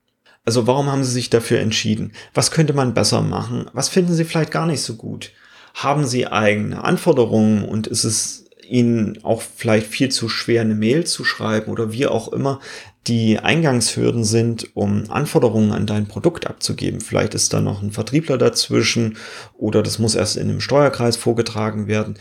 Also 0.44 0.66
warum 0.66 0.90
haben 0.90 1.04
sie 1.04 1.12
sich 1.12 1.30
dafür 1.30 1.60
entschieden? 1.60 2.12
Was 2.34 2.50
könnte 2.50 2.72
man 2.72 2.94
besser 2.94 3.20
machen? 3.20 3.66
Was 3.72 3.88
finden 3.88 4.14
sie 4.14 4.24
vielleicht 4.24 4.50
gar 4.50 4.66
nicht 4.66 4.82
so 4.82 4.96
gut? 4.96 5.32
Haben 5.74 6.06
sie 6.06 6.26
eigene 6.26 6.82
Anforderungen 6.82 7.64
und 7.64 7.86
ist 7.86 8.04
es 8.04 8.46
ihnen 8.70 9.22
auch 9.24 9.42
vielleicht 9.42 9.86
viel 9.86 10.10
zu 10.10 10.28
schwer, 10.28 10.62
eine 10.62 10.74
Mail 10.74 11.04
zu 11.06 11.24
schreiben 11.24 11.70
oder 11.70 11.92
wie 11.92 12.06
auch 12.06 12.32
immer 12.32 12.60
die 13.06 13.38
Eingangshürden 13.38 14.24
sind, 14.24 14.76
um 14.76 15.10
Anforderungen 15.10 15.72
an 15.72 15.86
dein 15.86 16.06
Produkt 16.06 16.46
abzugeben. 16.46 17.00
Vielleicht 17.00 17.34
ist 17.34 17.52
da 17.52 17.60
noch 17.60 17.82
ein 17.82 17.92
Vertriebler 17.92 18.36
dazwischen 18.36 19.16
oder 19.56 19.82
das 19.82 19.98
muss 19.98 20.14
erst 20.14 20.36
in 20.36 20.50
einem 20.50 20.60
Steuerkreis 20.60 21.16
vorgetragen 21.16 21.86
werden. 21.86 22.14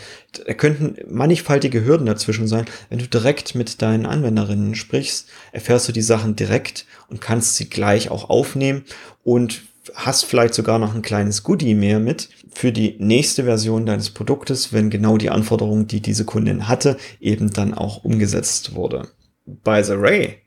Da 0.45 0.53
könnten 0.53 0.95
mannigfaltige 1.13 1.83
Hürden 1.83 2.05
dazwischen 2.05 2.47
sein. 2.47 2.65
Wenn 2.89 2.99
du 2.99 3.07
direkt 3.07 3.55
mit 3.55 3.81
deinen 3.81 4.05
Anwenderinnen 4.05 4.73
sprichst, 4.75 5.27
erfährst 5.51 5.89
du 5.89 5.91
die 5.91 6.01
Sachen 6.01 6.37
direkt 6.37 6.85
und 7.09 7.19
kannst 7.19 7.57
sie 7.57 7.69
gleich 7.69 8.09
auch 8.09 8.29
aufnehmen 8.29 8.83
und 9.23 9.63
hast 9.95 10.25
vielleicht 10.25 10.53
sogar 10.53 10.79
noch 10.79 10.95
ein 10.95 11.01
kleines 11.01 11.43
Goodie 11.43 11.75
mehr 11.75 11.99
mit 11.99 12.29
für 12.51 12.71
die 12.71 12.95
nächste 12.99 13.43
Version 13.43 13.85
deines 13.85 14.11
Produktes, 14.11 14.71
wenn 14.71 14.89
genau 14.89 15.17
die 15.17 15.29
Anforderung, 15.29 15.87
die 15.87 16.01
diese 16.01 16.25
Kundin 16.25 16.67
hatte, 16.67 16.97
eben 17.19 17.51
dann 17.51 17.73
auch 17.73 18.03
umgesetzt 18.03 18.75
wurde. 18.75 19.09
By 19.45 19.83
the 19.83 19.99
way, 19.99 20.37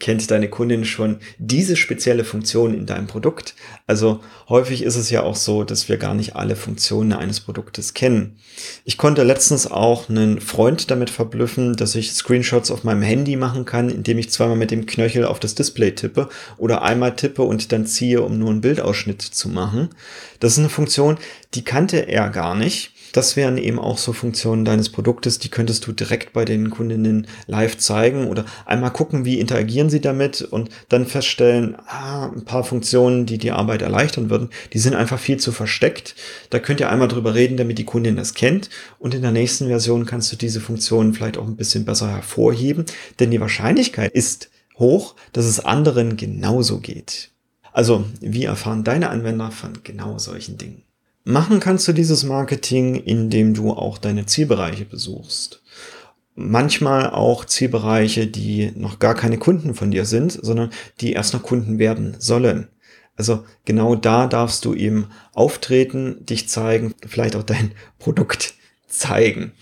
kennt 0.00 0.30
deine 0.30 0.48
Kundin 0.48 0.84
schon 0.84 1.18
diese 1.38 1.76
spezielle 1.76 2.24
Funktion 2.24 2.74
in 2.74 2.86
deinem 2.86 3.06
Produkt? 3.06 3.54
Also 3.86 4.20
häufig 4.48 4.82
ist 4.82 4.96
es 4.96 5.10
ja 5.10 5.22
auch 5.22 5.36
so, 5.36 5.62
dass 5.62 5.88
wir 5.88 5.98
gar 5.98 6.14
nicht 6.14 6.34
alle 6.34 6.56
Funktionen 6.56 7.12
eines 7.12 7.40
Produktes 7.40 7.94
kennen. 7.94 8.38
Ich 8.84 8.98
konnte 8.98 9.22
letztens 9.22 9.70
auch 9.70 10.08
einen 10.08 10.40
Freund 10.40 10.90
damit 10.90 11.10
verblüffen, 11.10 11.76
dass 11.76 11.94
ich 11.94 12.12
Screenshots 12.12 12.70
auf 12.70 12.82
meinem 12.82 13.02
Handy 13.02 13.36
machen 13.36 13.64
kann, 13.64 13.90
indem 13.90 14.18
ich 14.18 14.30
zweimal 14.30 14.56
mit 14.56 14.70
dem 14.70 14.86
Knöchel 14.86 15.24
auf 15.24 15.38
das 15.38 15.54
Display 15.54 15.92
tippe 15.94 16.28
oder 16.56 16.82
einmal 16.82 17.14
tippe 17.14 17.42
und 17.42 17.70
dann 17.70 17.86
ziehe, 17.86 18.22
um 18.22 18.38
nur 18.38 18.50
einen 18.50 18.62
Bildausschnitt 18.62 19.22
zu 19.22 19.48
machen. 19.48 19.90
Das 20.40 20.52
ist 20.52 20.58
eine 20.58 20.70
Funktion, 20.70 21.18
die 21.54 21.64
kannte 21.64 22.08
er 22.08 22.30
gar 22.30 22.54
nicht. 22.54 22.92
Das 23.12 23.36
wären 23.36 23.58
eben 23.58 23.78
auch 23.78 23.98
so 23.98 24.12
Funktionen 24.12 24.64
deines 24.64 24.90
Produktes, 24.90 25.38
die 25.38 25.48
könntest 25.48 25.86
du 25.86 25.92
direkt 25.92 26.32
bei 26.32 26.44
den 26.44 26.70
Kundinnen 26.70 27.26
live 27.46 27.76
zeigen 27.78 28.28
oder 28.28 28.44
einmal 28.66 28.92
gucken, 28.92 29.24
wie 29.24 29.40
interagieren 29.40 29.90
sie 29.90 30.00
damit 30.00 30.42
und 30.42 30.70
dann 30.88 31.06
feststellen, 31.06 31.76
ah, 31.86 32.26
ein 32.26 32.44
paar 32.44 32.64
Funktionen, 32.64 33.26
die 33.26 33.38
die 33.38 33.50
Arbeit 33.50 33.82
erleichtern 33.82 34.30
würden, 34.30 34.50
die 34.72 34.78
sind 34.78 34.94
einfach 34.94 35.18
viel 35.18 35.38
zu 35.38 35.52
versteckt. 35.52 36.14
Da 36.50 36.58
könnt 36.58 36.80
ihr 36.80 36.90
einmal 36.90 37.08
drüber 37.08 37.34
reden, 37.34 37.56
damit 37.56 37.78
die 37.78 37.84
Kundin 37.84 38.16
das 38.16 38.34
kennt 38.34 38.70
und 38.98 39.14
in 39.14 39.22
der 39.22 39.32
nächsten 39.32 39.66
Version 39.66 40.06
kannst 40.06 40.32
du 40.32 40.36
diese 40.36 40.60
Funktionen 40.60 41.14
vielleicht 41.14 41.38
auch 41.38 41.46
ein 41.46 41.56
bisschen 41.56 41.84
besser 41.84 42.08
hervorheben, 42.08 42.84
denn 43.18 43.30
die 43.30 43.40
Wahrscheinlichkeit 43.40 44.12
ist 44.12 44.50
hoch, 44.78 45.14
dass 45.32 45.44
es 45.44 45.60
anderen 45.60 46.16
genauso 46.16 46.80
geht. 46.80 47.30
Also, 47.72 48.04
wie 48.20 48.44
erfahren 48.44 48.82
deine 48.82 49.10
Anwender 49.10 49.50
von 49.52 49.84
genau 49.84 50.18
solchen 50.18 50.58
Dingen? 50.58 50.82
Machen 51.24 51.60
kannst 51.60 51.86
du 51.86 51.92
dieses 51.92 52.24
Marketing, 52.24 52.94
indem 52.94 53.54
du 53.54 53.72
auch 53.72 53.98
deine 53.98 54.26
Zielbereiche 54.26 54.86
besuchst. 54.86 55.62
Manchmal 56.34 57.10
auch 57.10 57.44
Zielbereiche, 57.44 58.26
die 58.26 58.72
noch 58.74 58.98
gar 58.98 59.14
keine 59.14 59.36
Kunden 59.36 59.74
von 59.74 59.90
dir 59.90 60.06
sind, 60.06 60.32
sondern 60.32 60.70
die 61.00 61.12
erst 61.12 61.34
noch 61.34 61.42
Kunden 61.42 61.78
werden 61.78 62.16
sollen. 62.18 62.68
Also 63.16 63.44
genau 63.66 63.96
da 63.96 64.26
darfst 64.26 64.64
du 64.64 64.74
eben 64.74 65.08
auftreten, 65.34 66.24
dich 66.24 66.48
zeigen, 66.48 66.94
vielleicht 67.06 67.36
auch 67.36 67.42
dein 67.42 67.72
Produkt 67.98 68.54
zeigen. 68.90 69.52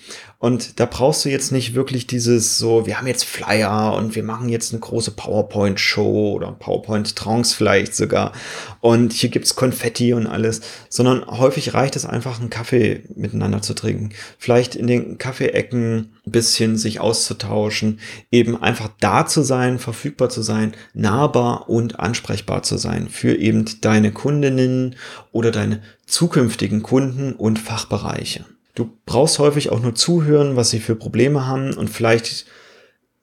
Und 0.40 0.78
da 0.78 0.86
brauchst 0.86 1.24
du 1.24 1.30
jetzt 1.30 1.50
nicht 1.50 1.74
wirklich 1.74 2.06
dieses 2.06 2.58
so, 2.58 2.86
wir 2.86 2.98
haben 2.98 3.08
jetzt 3.08 3.24
Flyer 3.24 3.94
und 3.94 4.14
wir 4.14 4.22
machen 4.22 4.48
jetzt 4.48 4.72
eine 4.72 4.78
große 4.78 5.10
PowerPoint-Show 5.10 6.34
oder 6.34 6.52
PowerPoint-Trance 6.52 7.56
vielleicht 7.56 7.96
sogar. 7.96 8.32
Und 8.80 9.12
hier 9.12 9.30
gibt's 9.30 9.56
Konfetti 9.56 10.12
und 10.12 10.28
alles, 10.28 10.60
sondern 10.88 11.26
häufig 11.26 11.74
reicht 11.74 11.96
es 11.96 12.06
einfach, 12.06 12.38
einen 12.38 12.50
Kaffee 12.50 13.02
miteinander 13.16 13.62
zu 13.62 13.74
trinken. 13.74 14.10
Vielleicht 14.38 14.76
in 14.76 14.86
den 14.86 15.18
Kaffeeecken 15.18 16.12
ein 16.24 16.30
bisschen 16.30 16.76
sich 16.76 17.00
auszutauschen, 17.00 17.98
eben 18.30 18.62
einfach 18.62 18.90
da 19.00 19.26
zu 19.26 19.42
sein, 19.42 19.80
verfügbar 19.80 20.28
zu 20.30 20.42
sein, 20.42 20.72
nahbar 20.94 21.68
und 21.68 21.98
ansprechbar 21.98 22.62
zu 22.62 22.76
sein 22.76 23.08
für 23.08 23.34
eben 23.34 23.64
deine 23.80 24.12
Kundinnen 24.12 24.94
oder 25.32 25.50
deine 25.50 25.82
zukünftigen 26.06 26.84
Kunden 26.84 27.32
und 27.32 27.58
Fachbereiche. 27.58 28.44
Du 28.78 28.96
brauchst 29.06 29.40
häufig 29.40 29.70
auch 29.70 29.80
nur 29.80 29.96
zuhören, 29.96 30.54
was 30.54 30.70
sie 30.70 30.78
für 30.78 30.94
Probleme 30.94 31.48
haben 31.48 31.74
und 31.74 31.90
vielleicht 31.90 32.46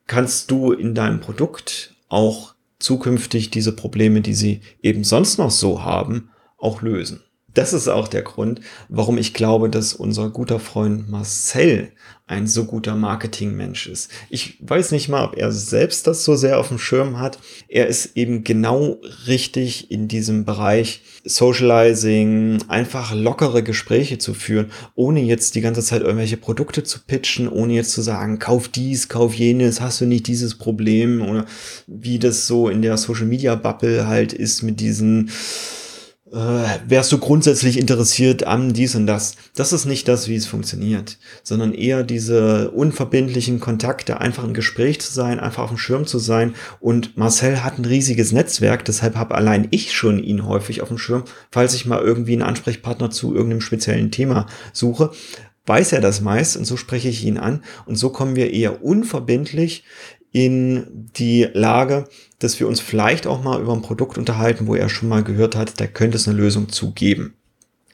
kannst 0.05 0.51
du 0.51 0.73
in 0.73 0.93
deinem 0.93 1.21
Produkt 1.21 1.95
auch 2.09 2.55
zukünftig 2.77 3.51
diese 3.51 3.73
Probleme, 3.73 4.19
die 4.19 4.33
sie 4.33 4.59
eben 4.83 5.05
sonst 5.05 5.37
noch 5.37 5.51
so 5.51 5.81
haben, 5.81 6.29
auch 6.57 6.81
lösen. 6.81 7.23
Das 7.55 7.71
ist 7.71 7.87
auch 7.87 8.09
der 8.09 8.21
Grund, 8.21 8.59
warum 8.89 9.17
ich 9.17 9.33
glaube, 9.33 9.69
dass 9.69 9.93
unser 9.93 10.29
guter 10.29 10.59
Freund 10.59 11.09
Marcel 11.09 11.93
ein 12.27 12.47
so 12.47 12.65
guter 12.65 12.95
Marketingmensch 12.95 13.87
ist. 13.87 14.09
Ich 14.29 14.57
weiß 14.59 14.91
nicht 14.91 15.09
mal, 15.09 15.23
ob 15.23 15.37
er 15.37 15.51
selbst 15.51 16.05
das 16.07 16.25
so 16.25 16.35
sehr 16.35 16.59
auf 16.59 16.67
dem 16.67 16.79
Schirm 16.79 17.19
hat. 17.19 17.39
Er 17.69 17.87
ist 17.87 18.17
eben 18.17 18.43
genau 18.43 18.99
richtig 19.27 19.89
in 19.89 20.07
diesem 20.07 20.43
Bereich 20.43 21.01
Socializing, 21.23 22.63
einfach 22.67 23.13
lockere 23.13 23.63
Gespräche 23.63 24.17
zu 24.17 24.33
führen, 24.33 24.71
ohne 24.95 25.21
jetzt 25.21 25.55
die 25.55 25.61
ganze 25.61 25.81
Zeit 25.81 26.01
irgendwelche 26.01 26.37
Produkte 26.37 26.83
zu 26.83 26.99
pitchen, 27.05 27.47
ohne 27.47 27.73
jetzt 27.73 27.93
zu 27.93 28.01
sagen, 28.01 28.37
kauf 28.39 28.67
dies, 28.67 29.07
kauf 29.07 29.33
jenes, 29.33 29.79
hast 29.79 30.01
du 30.01 30.05
nicht 30.05 30.27
dieses 30.27 30.55
Problem 30.55 31.21
oder 31.21 31.45
wie 31.87 32.19
das 32.19 32.47
so 32.47 32.69
in 32.69 32.81
der 32.81 32.97
Social 32.97 33.27
Media 33.27 33.55
Bubble 33.55 34.07
halt 34.07 34.33
ist 34.33 34.61
mit 34.61 34.79
diesen 34.79 35.29
äh, 36.31 36.35
wärst 36.87 37.11
du 37.11 37.19
grundsätzlich 37.19 37.77
interessiert 37.77 38.45
an 38.45 38.73
dies 38.73 38.95
und 38.95 39.05
das. 39.05 39.35
Das 39.55 39.73
ist 39.73 39.85
nicht 39.85 40.07
das, 40.07 40.27
wie 40.27 40.35
es 40.35 40.47
funktioniert, 40.47 41.17
sondern 41.43 41.73
eher 41.73 42.03
diese 42.03 42.71
unverbindlichen 42.71 43.59
Kontakte, 43.59 44.19
einfach 44.19 44.43
im 44.43 44.53
Gespräch 44.53 44.99
zu 45.01 45.13
sein, 45.13 45.39
einfach 45.39 45.63
auf 45.63 45.69
dem 45.69 45.77
Schirm 45.77 46.07
zu 46.07 46.17
sein. 46.17 46.55
Und 46.79 47.15
Marcel 47.17 47.63
hat 47.63 47.77
ein 47.77 47.85
riesiges 47.85 48.31
Netzwerk, 48.31 48.85
deshalb 48.85 49.15
habe 49.15 49.35
allein 49.35 49.67
ich 49.69 49.93
schon 49.93 50.17
ihn 50.17 50.45
häufig 50.45 50.81
auf 50.81 50.87
dem 50.87 50.97
Schirm, 50.97 51.23
falls 51.51 51.75
ich 51.75 51.85
mal 51.85 52.01
irgendwie 52.01 52.33
einen 52.33 52.41
Ansprechpartner 52.41 53.11
zu 53.11 53.33
irgendeinem 53.33 53.61
speziellen 53.61 54.11
Thema 54.11 54.47
suche 54.73 55.11
weiß 55.67 55.93
er 55.93 56.01
das 56.01 56.21
meist 56.21 56.57
und 56.57 56.65
so 56.65 56.77
spreche 56.77 57.09
ich 57.09 57.25
ihn 57.25 57.39
an 57.39 57.63
und 57.87 57.95
so 57.95 58.11
kommen 58.11 58.35
wir 58.35 58.53
eher 58.53 58.83
unverbindlich 58.83 59.83
in 60.31 61.09
die 61.17 61.47
Lage, 61.53 62.07
dass 62.39 62.59
wir 62.59 62.67
uns 62.67 62.79
vielleicht 62.79 63.27
auch 63.27 63.43
mal 63.43 63.61
über 63.61 63.73
ein 63.73 63.81
Produkt 63.81 64.17
unterhalten, 64.17 64.67
wo 64.67 64.75
er 64.75 64.89
schon 64.89 65.09
mal 65.09 65.23
gehört 65.23 65.55
hat, 65.55 65.79
da 65.79 65.87
könnte 65.87 66.17
es 66.17 66.27
eine 66.27 66.37
Lösung 66.37 66.69
zugeben. 66.69 67.35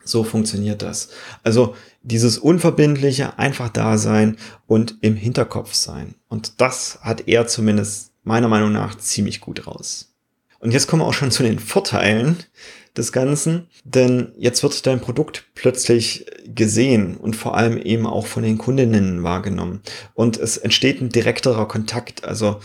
So 0.03 0.23
funktioniert 0.23 0.81
das. 0.81 1.09
Also 1.43 1.75
dieses 2.03 2.37
unverbindliche, 2.37 3.37
einfach 3.37 3.69
da 3.69 3.97
sein 3.97 4.37
und 4.67 4.95
im 5.01 5.15
Hinterkopf 5.15 5.73
sein. 5.73 6.15
Und 6.27 6.59
das 6.59 6.99
hat 7.01 7.27
er 7.27 7.47
zumindest 7.47 8.11
meiner 8.23 8.47
Meinung 8.47 8.71
nach 8.71 8.95
ziemlich 8.95 9.41
gut 9.41 9.67
raus. 9.67 10.13
Und 10.59 10.71
jetzt 10.71 10.87
kommen 10.87 11.01
wir 11.01 11.07
auch 11.07 11.13
schon 11.13 11.31
zu 11.31 11.43
den 11.43 11.59
Vorteilen 11.59 12.37
des 12.95 13.11
Ganzen, 13.11 13.67
denn 13.83 14.33
jetzt 14.37 14.63
wird 14.63 14.85
dein 14.85 14.99
Produkt 14.99 15.45
plötzlich 15.55 16.25
gesehen 16.45 17.17
und 17.17 17.35
vor 17.35 17.55
allem 17.55 17.77
eben 17.77 18.05
auch 18.05 18.27
von 18.27 18.43
den 18.43 18.57
Kundinnen 18.57 19.23
wahrgenommen. 19.23 19.81
Und 20.13 20.37
es 20.37 20.57
entsteht 20.57 21.01
ein 21.01 21.09
direkterer 21.09 21.67
Kontakt. 21.67 22.25
Also 22.25 22.59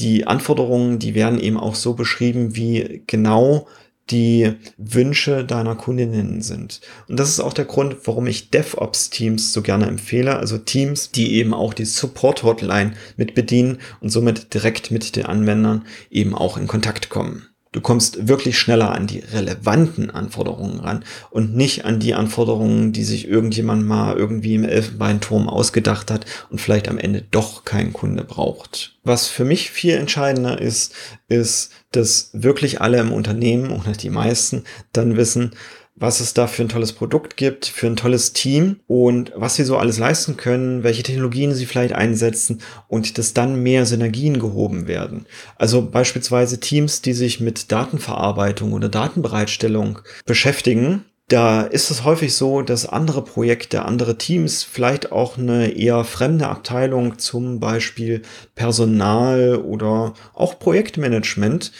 die 0.00 0.26
Anforderungen, 0.26 0.98
die 0.98 1.14
werden 1.14 1.38
eben 1.38 1.58
auch 1.58 1.74
so 1.74 1.94
beschrieben, 1.94 2.56
wie 2.56 3.02
genau 3.06 3.68
die 4.10 4.54
Wünsche 4.76 5.44
deiner 5.44 5.76
Kundinnen 5.76 6.42
sind. 6.42 6.80
Und 7.08 7.20
das 7.20 7.28
ist 7.28 7.40
auch 7.40 7.52
der 7.52 7.64
Grund, 7.64 7.96
warum 8.04 8.26
ich 8.26 8.50
DevOps-Teams 8.50 9.52
so 9.52 9.62
gerne 9.62 9.86
empfehle. 9.86 10.36
Also 10.36 10.58
Teams, 10.58 11.12
die 11.12 11.34
eben 11.34 11.54
auch 11.54 11.74
die 11.74 11.84
Support-Hotline 11.84 12.94
mit 13.16 13.34
bedienen 13.34 13.78
und 14.00 14.08
somit 14.10 14.52
direkt 14.54 14.90
mit 14.90 15.14
den 15.14 15.26
Anwendern 15.26 15.86
eben 16.10 16.34
auch 16.34 16.56
in 16.56 16.66
Kontakt 16.66 17.08
kommen. 17.08 17.49
Du 17.72 17.80
kommst 17.80 18.26
wirklich 18.26 18.58
schneller 18.58 18.90
an 18.90 19.06
die 19.06 19.20
relevanten 19.20 20.10
Anforderungen 20.10 20.80
ran 20.80 21.04
und 21.30 21.54
nicht 21.54 21.84
an 21.84 22.00
die 22.00 22.14
Anforderungen, 22.14 22.92
die 22.92 23.04
sich 23.04 23.28
irgendjemand 23.28 23.86
mal 23.86 24.16
irgendwie 24.16 24.56
im 24.56 24.64
Elfenbeinturm 24.64 25.48
ausgedacht 25.48 26.10
hat 26.10 26.26
und 26.50 26.60
vielleicht 26.60 26.88
am 26.88 26.98
Ende 26.98 27.22
doch 27.30 27.64
kein 27.64 27.92
Kunde 27.92 28.24
braucht. 28.24 28.98
Was 29.04 29.28
für 29.28 29.44
mich 29.44 29.70
viel 29.70 29.94
entscheidender 29.94 30.60
ist, 30.60 30.94
ist, 31.28 31.70
dass 31.92 32.30
wirklich 32.32 32.80
alle 32.80 32.98
im 32.98 33.12
Unternehmen 33.12 33.70
oder 33.70 33.92
die 33.92 34.10
meisten 34.10 34.64
dann 34.92 35.16
wissen, 35.16 35.52
was 36.00 36.20
es 36.20 36.34
da 36.34 36.46
für 36.46 36.62
ein 36.62 36.68
tolles 36.68 36.94
Produkt 36.94 37.36
gibt, 37.36 37.66
für 37.66 37.86
ein 37.86 37.96
tolles 37.96 38.32
Team 38.32 38.80
und 38.88 39.32
was 39.36 39.54
sie 39.54 39.64
so 39.64 39.76
alles 39.76 39.98
leisten 39.98 40.36
können, 40.36 40.82
welche 40.82 41.02
Technologien 41.02 41.54
sie 41.54 41.66
vielleicht 41.66 41.94
einsetzen 41.94 42.62
und 42.88 43.18
dass 43.18 43.34
dann 43.34 43.62
mehr 43.62 43.86
Synergien 43.86 44.40
gehoben 44.40 44.88
werden. 44.88 45.26
Also 45.56 45.82
beispielsweise 45.82 46.58
Teams, 46.58 47.02
die 47.02 47.12
sich 47.12 47.38
mit 47.40 47.70
Datenverarbeitung 47.70 48.72
oder 48.72 48.88
Datenbereitstellung 48.88 50.00
beschäftigen, 50.24 51.04
da 51.28 51.62
ist 51.62 51.90
es 51.92 52.02
häufig 52.02 52.34
so, 52.34 52.60
dass 52.62 52.88
andere 52.88 53.22
Projekte, 53.22 53.84
andere 53.84 54.18
Teams, 54.18 54.64
vielleicht 54.64 55.12
auch 55.12 55.38
eine 55.38 55.70
eher 55.70 56.02
fremde 56.02 56.48
Abteilung, 56.48 57.18
zum 57.18 57.60
Beispiel 57.60 58.22
Personal 58.56 59.56
oder 59.56 60.14
auch 60.34 60.58
Projektmanagement, 60.58 61.70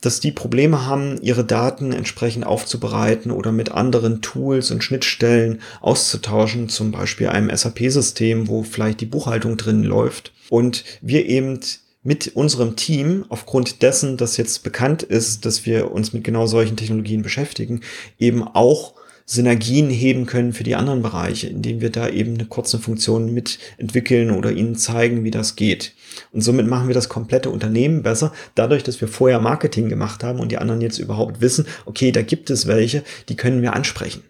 dass 0.00 0.20
die 0.20 0.32
Probleme 0.32 0.86
haben, 0.86 1.20
ihre 1.20 1.44
Daten 1.44 1.92
entsprechend 1.92 2.46
aufzubereiten 2.46 3.30
oder 3.30 3.52
mit 3.52 3.70
anderen 3.72 4.22
Tools 4.22 4.70
und 4.70 4.82
Schnittstellen 4.82 5.60
auszutauschen, 5.80 6.68
zum 6.68 6.90
Beispiel 6.90 7.28
einem 7.28 7.54
SAP-System, 7.54 8.48
wo 8.48 8.62
vielleicht 8.62 9.00
die 9.00 9.06
Buchhaltung 9.06 9.56
drin 9.56 9.82
läuft. 9.82 10.32
Und 10.48 10.84
wir 11.00 11.26
eben 11.26 11.60
mit 12.02 12.34
unserem 12.34 12.76
Team, 12.76 13.26
aufgrund 13.28 13.82
dessen, 13.82 14.16
dass 14.16 14.38
jetzt 14.38 14.62
bekannt 14.62 15.02
ist, 15.02 15.44
dass 15.44 15.66
wir 15.66 15.92
uns 15.92 16.12
mit 16.14 16.24
genau 16.24 16.46
solchen 16.46 16.76
Technologien 16.76 17.22
beschäftigen, 17.22 17.82
eben 18.18 18.42
auch 18.42 18.94
Synergien 19.30 19.90
heben 19.90 20.26
können 20.26 20.52
für 20.52 20.64
die 20.64 20.74
anderen 20.74 21.02
Bereiche, 21.02 21.46
indem 21.46 21.80
wir 21.80 21.90
da 21.90 22.08
eben 22.08 22.34
eine 22.34 22.46
kurze 22.46 22.80
Funktion 22.80 23.32
mitentwickeln 23.32 24.32
oder 24.32 24.50
ihnen 24.50 24.74
zeigen, 24.74 25.22
wie 25.22 25.30
das 25.30 25.54
geht. 25.54 25.94
Und 26.32 26.40
somit 26.40 26.66
machen 26.66 26.88
wir 26.88 26.96
das 26.96 27.08
komplette 27.08 27.48
Unternehmen 27.48 28.02
besser, 28.02 28.32
dadurch, 28.56 28.82
dass 28.82 29.00
wir 29.00 29.06
vorher 29.06 29.38
Marketing 29.38 29.88
gemacht 29.88 30.24
haben 30.24 30.40
und 30.40 30.50
die 30.50 30.58
anderen 30.58 30.80
jetzt 30.80 30.98
überhaupt 30.98 31.40
wissen, 31.40 31.66
okay, 31.86 32.10
da 32.10 32.22
gibt 32.22 32.50
es 32.50 32.66
welche, 32.66 33.04
die 33.28 33.36
können 33.36 33.62
wir 33.62 33.74
ansprechen. 33.74 34.24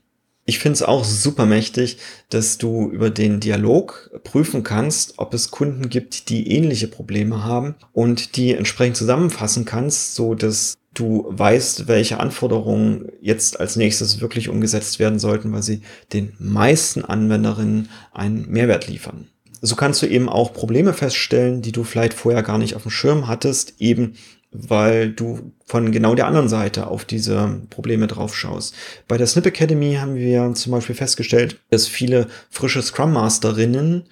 Ich 0.44 0.58
finde 0.58 0.74
es 0.74 0.82
auch 0.82 1.04
super 1.04 1.46
mächtig, 1.46 1.96
dass 2.28 2.58
du 2.58 2.90
über 2.90 3.08
den 3.08 3.40
Dialog 3.40 4.10
prüfen 4.22 4.64
kannst, 4.64 5.14
ob 5.16 5.32
es 5.32 5.50
Kunden 5.50 5.88
gibt, 5.88 6.28
die 6.28 6.50
ähnliche 6.50 6.88
Probleme 6.88 7.42
haben 7.42 7.74
und 7.94 8.36
die 8.36 8.52
entsprechend 8.52 8.98
zusammenfassen 8.98 9.64
kannst, 9.64 10.14
so 10.14 10.34
dass 10.34 10.76
du 10.94 11.26
weißt, 11.28 11.88
welche 11.88 12.18
Anforderungen 12.20 13.10
jetzt 13.20 13.60
als 13.60 13.76
nächstes 13.76 14.20
wirklich 14.20 14.48
umgesetzt 14.48 14.98
werden 14.98 15.18
sollten, 15.18 15.52
weil 15.52 15.62
sie 15.62 15.82
den 16.12 16.32
meisten 16.38 17.04
Anwenderinnen 17.04 17.88
einen 18.12 18.48
Mehrwert 18.48 18.88
liefern. 18.88 19.28
So 19.62 19.76
kannst 19.76 20.02
du 20.02 20.06
eben 20.06 20.28
auch 20.28 20.52
Probleme 20.52 20.92
feststellen, 20.92 21.62
die 21.62 21.72
du 21.72 21.84
vielleicht 21.84 22.14
vorher 22.14 22.42
gar 22.42 22.58
nicht 22.58 22.76
auf 22.76 22.82
dem 22.82 22.90
Schirm 22.90 23.28
hattest, 23.28 23.74
eben 23.78 24.14
weil 24.52 25.12
du 25.12 25.52
von 25.64 25.92
genau 25.92 26.16
der 26.16 26.26
anderen 26.26 26.48
Seite 26.48 26.88
auf 26.88 27.04
diese 27.04 27.60
Probleme 27.70 28.08
drauf 28.08 28.36
schaust. 28.36 28.74
Bei 29.06 29.16
der 29.16 29.28
Snip 29.28 29.46
Academy 29.46 29.94
haben 29.94 30.16
wir 30.16 30.54
zum 30.54 30.72
Beispiel 30.72 30.96
festgestellt, 30.96 31.60
dass 31.70 31.86
viele 31.86 32.26
frische 32.50 32.82
Scrum 32.82 33.12
Masterinnen 33.12 34.08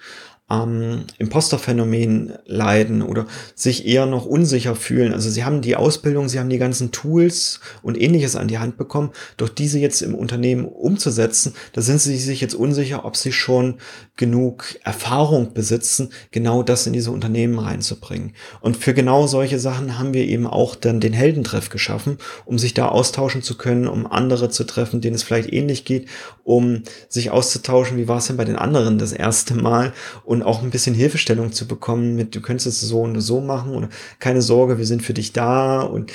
am 0.49 1.05
Imposterphänomen 1.19 2.33
leiden 2.45 3.03
oder 3.03 3.27
sich 3.53 3.87
eher 3.87 4.07
noch 4.07 4.25
unsicher 4.25 4.75
fühlen. 4.75 5.13
Also 5.13 5.29
sie 5.29 5.45
haben 5.45 5.61
die 5.61 5.75
Ausbildung, 5.75 6.27
sie 6.27 6.39
haben 6.39 6.49
die 6.49 6.57
ganzen 6.57 6.91
Tools 6.91 7.59
und 7.83 8.01
ähnliches 8.01 8.35
an 8.35 8.47
die 8.47 8.57
Hand 8.57 8.75
bekommen, 8.75 9.11
doch 9.37 9.47
diese 9.47 9.77
jetzt 9.77 10.01
im 10.01 10.15
Unternehmen 10.15 10.65
umzusetzen, 10.65 11.53
da 11.73 11.81
sind 11.81 12.01
sie 12.01 12.17
sich 12.17 12.41
jetzt 12.41 12.55
unsicher, 12.55 13.05
ob 13.05 13.15
sie 13.15 13.31
schon 13.31 13.75
genug 14.17 14.75
Erfahrung 14.83 15.53
besitzen, 15.53 16.09
genau 16.31 16.63
das 16.63 16.87
in 16.87 16.93
diese 16.93 17.11
Unternehmen 17.11 17.59
reinzubringen. 17.59 18.33
Und 18.59 18.75
für 18.75 18.95
genau 18.95 19.27
solche 19.27 19.59
Sachen 19.59 19.99
haben 19.99 20.15
wir 20.15 20.25
eben 20.25 20.47
auch 20.47 20.75
dann 20.75 20.99
den 20.99 21.13
Heldentreff 21.13 21.69
geschaffen, 21.69 22.17
um 22.45 22.57
sich 22.57 22.73
da 22.73 22.87
austauschen 22.87 23.43
zu 23.43 23.55
können, 23.55 23.87
um 23.87 24.07
andere 24.07 24.49
zu 24.49 24.63
treffen, 24.63 24.99
denen 24.99 25.15
es 25.15 25.23
vielleicht 25.23 25.53
ähnlich 25.53 25.85
geht, 25.85 26.07
um 26.43 26.81
sich 27.07 27.29
auszutauschen, 27.29 27.97
wie 27.97 28.07
war 28.07 28.17
es 28.17 28.27
denn 28.27 28.37
bei 28.37 28.45
den 28.45 28.55
anderen 28.55 28.97
das 28.97 29.13
erste 29.13 29.53
Mal 29.53 29.93
und 30.25 30.38
und 30.39 30.47
auch 30.47 30.63
ein 30.63 30.69
bisschen 30.69 30.95
Hilfestellung 30.95 31.51
zu 31.51 31.67
bekommen 31.67 32.15
mit, 32.15 32.35
du 32.35 32.41
könntest 32.41 32.67
es 32.67 32.81
so 32.81 33.01
und 33.01 33.19
so 33.19 33.41
machen 33.41 33.75
oder 33.75 33.89
keine 34.19 34.41
Sorge, 34.41 34.77
wir 34.77 34.85
sind 34.85 35.03
für 35.03 35.13
dich 35.13 35.33
da 35.33 35.81
und 35.81 36.11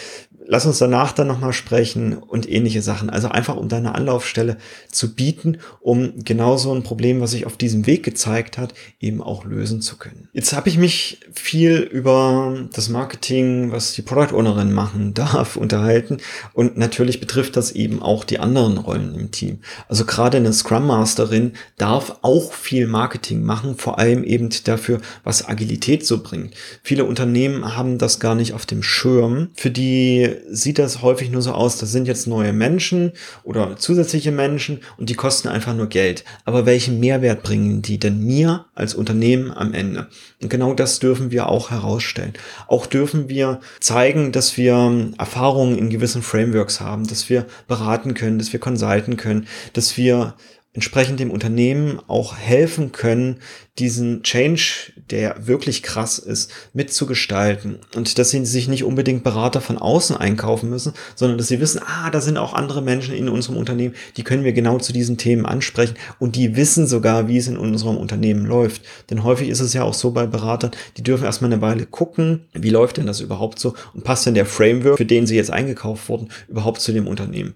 lass 0.46 0.66
uns 0.66 0.78
danach 0.78 1.12
dann 1.12 1.26
nochmal 1.26 1.52
sprechen 1.52 2.16
und 2.18 2.48
ähnliche 2.48 2.82
Sachen. 2.82 3.10
Also 3.10 3.28
einfach 3.28 3.56
um 3.56 3.68
deine 3.68 3.94
Anlaufstelle 3.94 4.58
zu 4.90 5.14
bieten, 5.14 5.58
um 5.80 6.12
genau 6.24 6.56
so 6.56 6.74
ein 6.74 6.82
Problem, 6.82 7.20
was 7.20 7.30
sich 7.30 7.46
auf 7.46 7.56
diesem 7.56 7.86
Weg 7.86 8.02
gezeigt 8.02 8.58
hat, 8.58 8.74
eben 9.00 9.22
auch 9.22 9.44
lösen 9.44 9.80
zu 9.80 9.96
können. 9.96 10.28
Jetzt 10.32 10.52
habe 10.52 10.68
ich 10.68 10.78
mich 10.78 11.20
viel 11.32 11.78
über 11.78 12.66
das 12.72 12.88
Marketing, 12.88 13.72
was 13.72 13.94
die 13.94 14.02
Product 14.02 14.34
Ownerin 14.34 14.72
machen 14.72 15.14
darf, 15.14 15.56
unterhalten. 15.56 16.18
Und 16.52 16.76
natürlich 16.76 17.20
betrifft 17.20 17.56
das 17.56 17.72
eben 17.72 18.02
auch 18.02 18.24
die 18.24 18.38
anderen 18.38 18.78
Rollen 18.78 19.14
im 19.14 19.30
Team. 19.30 19.60
Also 19.88 20.04
gerade 20.04 20.36
eine 20.36 20.52
Scrum 20.52 20.86
Masterin 20.86 21.52
darf 21.78 22.18
auch 22.22 22.52
viel 22.52 22.86
Marketing 22.86 23.42
machen, 23.42 23.76
vor 23.76 23.98
allem 23.98 24.24
eben 24.24 24.50
dafür, 24.64 25.00
was 25.24 25.48
Agilität 25.48 26.06
so 26.06 26.22
bringt. 26.22 26.54
Viele 26.82 27.04
Unternehmen 27.04 27.76
haben 27.76 27.98
das 27.98 28.20
gar 28.20 28.34
nicht 28.34 28.52
auf 28.52 28.66
dem 28.66 28.82
Schirm. 28.82 29.48
Für 29.54 29.70
die 29.70 30.33
sieht 30.48 30.78
das 30.78 31.02
häufig 31.02 31.30
nur 31.30 31.42
so 31.42 31.52
aus, 31.52 31.78
das 31.78 31.92
sind 31.92 32.06
jetzt 32.06 32.26
neue 32.26 32.52
Menschen 32.52 33.12
oder 33.42 33.76
zusätzliche 33.76 34.32
Menschen 34.32 34.80
und 34.96 35.10
die 35.10 35.14
kosten 35.14 35.48
einfach 35.48 35.74
nur 35.74 35.88
Geld. 35.88 36.24
Aber 36.44 36.66
welchen 36.66 37.00
Mehrwert 37.00 37.42
bringen 37.42 37.82
die 37.82 37.98
denn 37.98 38.20
mir 38.20 38.66
als 38.74 38.94
Unternehmen 38.94 39.50
am 39.50 39.74
Ende? 39.74 40.08
Und 40.42 40.48
genau 40.48 40.74
das 40.74 40.98
dürfen 40.98 41.30
wir 41.30 41.48
auch 41.48 41.70
herausstellen. 41.70 42.34
Auch 42.66 42.86
dürfen 42.86 43.28
wir 43.28 43.60
zeigen, 43.80 44.32
dass 44.32 44.56
wir 44.56 45.12
Erfahrungen 45.18 45.78
in 45.78 45.90
gewissen 45.90 46.22
Frameworks 46.22 46.80
haben, 46.80 47.06
dass 47.06 47.28
wir 47.28 47.46
beraten 47.68 48.14
können, 48.14 48.38
dass 48.38 48.52
wir 48.52 48.60
consulten 48.60 49.16
können, 49.16 49.46
dass 49.72 49.96
wir 49.96 50.34
entsprechend 50.74 51.20
dem 51.20 51.30
Unternehmen 51.30 52.00
auch 52.08 52.36
helfen 52.36 52.92
können, 52.92 53.38
diesen 53.78 54.22
Change, 54.22 54.92
der 55.10 55.46
wirklich 55.46 55.82
krass 55.82 56.18
ist, 56.18 56.50
mitzugestalten. 56.72 57.78
Und 57.94 58.18
dass 58.18 58.30
sie 58.30 58.44
sich 58.44 58.68
nicht 58.68 58.84
unbedingt 58.84 59.24
Berater 59.24 59.60
von 59.60 59.78
außen 59.78 60.16
einkaufen 60.16 60.70
müssen, 60.70 60.92
sondern 61.14 61.38
dass 61.38 61.48
sie 61.48 61.60
wissen, 61.60 61.80
ah, 61.84 62.10
da 62.10 62.20
sind 62.20 62.38
auch 62.38 62.54
andere 62.54 62.82
Menschen 62.82 63.14
in 63.14 63.28
unserem 63.28 63.56
Unternehmen, 63.56 63.94
die 64.16 64.24
können 64.24 64.44
wir 64.44 64.52
genau 64.52 64.78
zu 64.78 64.92
diesen 64.92 65.16
Themen 65.16 65.46
ansprechen 65.46 65.94
und 66.18 66.36
die 66.36 66.56
wissen 66.56 66.86
sogar, 66.86 67.28
wie 67.28 67.38
es 67.38 67.48
in 67.48 67.56
unserem 67.56 67.96
Unternehmen 67.96 68.44
läuft. 68.44 68.82
Denn 69.10 69.22
häufig 69.22 69.48
ist 69.48 69.60
es 69.60 69.74
ja 69.74 69.84
auch 69.84 69.94
so 69.94 70.10
bei 70.10 70.26
Beratern, 70.26 70.72
die 70.96 71.02
dürfen 71.02 71.24
erstmal 71.24 71.52
eine 71.52 71.62
Weile 71.62 71.86
gucken, 71.86 72.46
wie 72.52 72.70
läuft 72.70 72.96
denn 72.96 73.06
das 73.06 73.20
überhaupt 73.20 73.60
so 73.60 73.74
und 73.92 74.02
passt 74.02 74.26
denn 74.26 74.34
der 74.34 74.46
Framework, 74.46 74.98
für 74.98 75.06
den 75.06 75.26
sie 75.26 75.36
jetzt 75.36 75.52
eingekauft 75.52 76.08
wurden, 76.08 76.30
überhaupt 76.48 76.80
zu 76.80 76.92
dem 76.92 77.06
Unternehmen. 77.06 77.54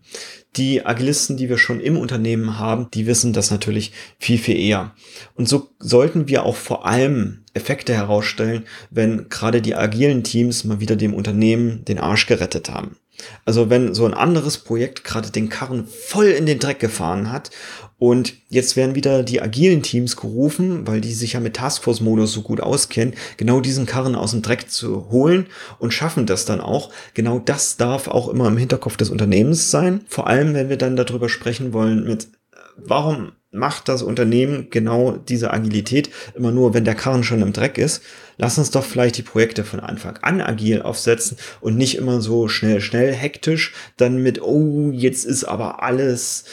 Die 0.58 0.84
Agilisten, 0.84 1.36
die 1.36 1.48
wir 1.48 1.56
schon 1.56 1.78
im 1.78 1.96
Unternehmen 1.96 2.58
haben, 2.58 2.90
die 2.92 3.06
wissen 3.06 3.32
das 3.32 3.52
natürlich 3.52 3.92
viel, 4.18 4.38
viel 4.38 4.58
eher. 4.58 4.92
Und 5.34 5.48
so 5.48 5.70
sollten 5.78 6.26
wir 6.26 6.42
auch 6.42 6.56
vor 6.56 6.84
allem 6.84 7.44
Effekte 7.54 7.94
herausstellen, 7.94 8.64
wenn 8.90 9.28
gerade 9.28 9.62
die 9.62 9.76
agilen 9.76 10.24
Teams 10.24 10.64
mal 10.64 10.80
wieder 10.80 10.96
dem 10.96 11.14
Unternehmen 11.14 11.84
den 11.84 12.00
Arsch 12.00 12.26
gerettet 12.26 12.70
haben. 12.70 12.96
Also 13.44 13.70
wenn 13.70 13.94
so 13.94 14.04
ein 14.04 14.14
anderes 14.14 14.58
Projekt 14.58 15.04
gerade 15.04 15.30
den 15.30 15.48
Karren 15.48 15.86
voll 15.86 16.26
in 16.26 16.46
den 16.46 16.58
Dreck 16.58 16.80
gefahren 16.80 17.30
hat 17.30 17.50
und 17.98 18.34
jetzt 18.48 18.76
werden 18.76 18.94
wieder 18.94 19.24
die 19.24 19.42
agilen 19.42 19.82
Teams 19.82 20.16
gerufen, 20.16 20.86
weil 20.86 21.00
die 21.00 21.12
sich 21.12 21.32
ja 21.32 21.40
mit 21.40 21.56
Taskforce-Modus 21.56 22.32
so 22.32 22.42
gut 22.42 22.60
auskennen, 22.60 23.14
genau 23.36 23.60
diesen 23.60 23.86
Karren 23.86 24.14
aus 24.14 24.30
dem 24.30 24.42
Dreck 24.42 24.70
zu 24.70 25.10
holen 25.10 25.46
und 25.80 25.92
schaffen 25.92 26.24
das 26.24 26.44
dann 26.44 26.60
auch. 26.60 26.90
Genau 27.14 27.40
das 27.40 27.76
darf 27.76 28.06
auch 28.06 28.28
immer 28.28 28.46
im 28.46 28.56
Hinterkopf 28.56 28.96
des 28.96 29.10
Unternehmens 29.10 29.72
sein. 29.72 30.02
Vor 30.08 30.28
allem, 30.28 30.54
wenn 30.54 30.68
wir 30.68 30.78
dann 30.78 30.94
darüber 30.94 31.28
sprechen 31.28 31.72
wollen 31.72 32.04
mit, 32.04 32.28
warum 32.76 33.32
macht 33.50 33.88
das 33.88 34.02
Unternehmen 34.02 34.68
genau 34.70 35.12
diese 35.12 35.52
Agilität 35.52 36.10
immer 36.34 36.52
nur, 36.52 36.74
wenn 36.74 36.84
der 36.84 36.94
Karren 36.94 37.24
schon 37.24 37.40
im 37.40 37.54
Dreck 37.54 37.78
ist. 37.78 38.02
Lass 38.36 38.58
uns 38.58 38.70
doch 38.70 38.84
vielleicht 38.84 39.16
die 39.16 39.22
Projekte 39.22 39.64
von 39.64 39.80
Anfang 39.80 40.18
an 40.18 40.40
agil 40.40 40.82
aufsetzen 40.82 41.38
und 41.60 41.76
nicht 41.76 41.96
immer 41.96 42.20
so 42.20 42.48
schnell, 42.48 42.80
schnell, 42.80 43.12
hektisch, 43.12 43.72
dann 43.96 44.22
mit, 44.22 44.42
oh, 44.42 44.90
jetzt 44.92 45.24
ist 45.24 45.44
aber 45.44 45.82
alles 45.82 46.44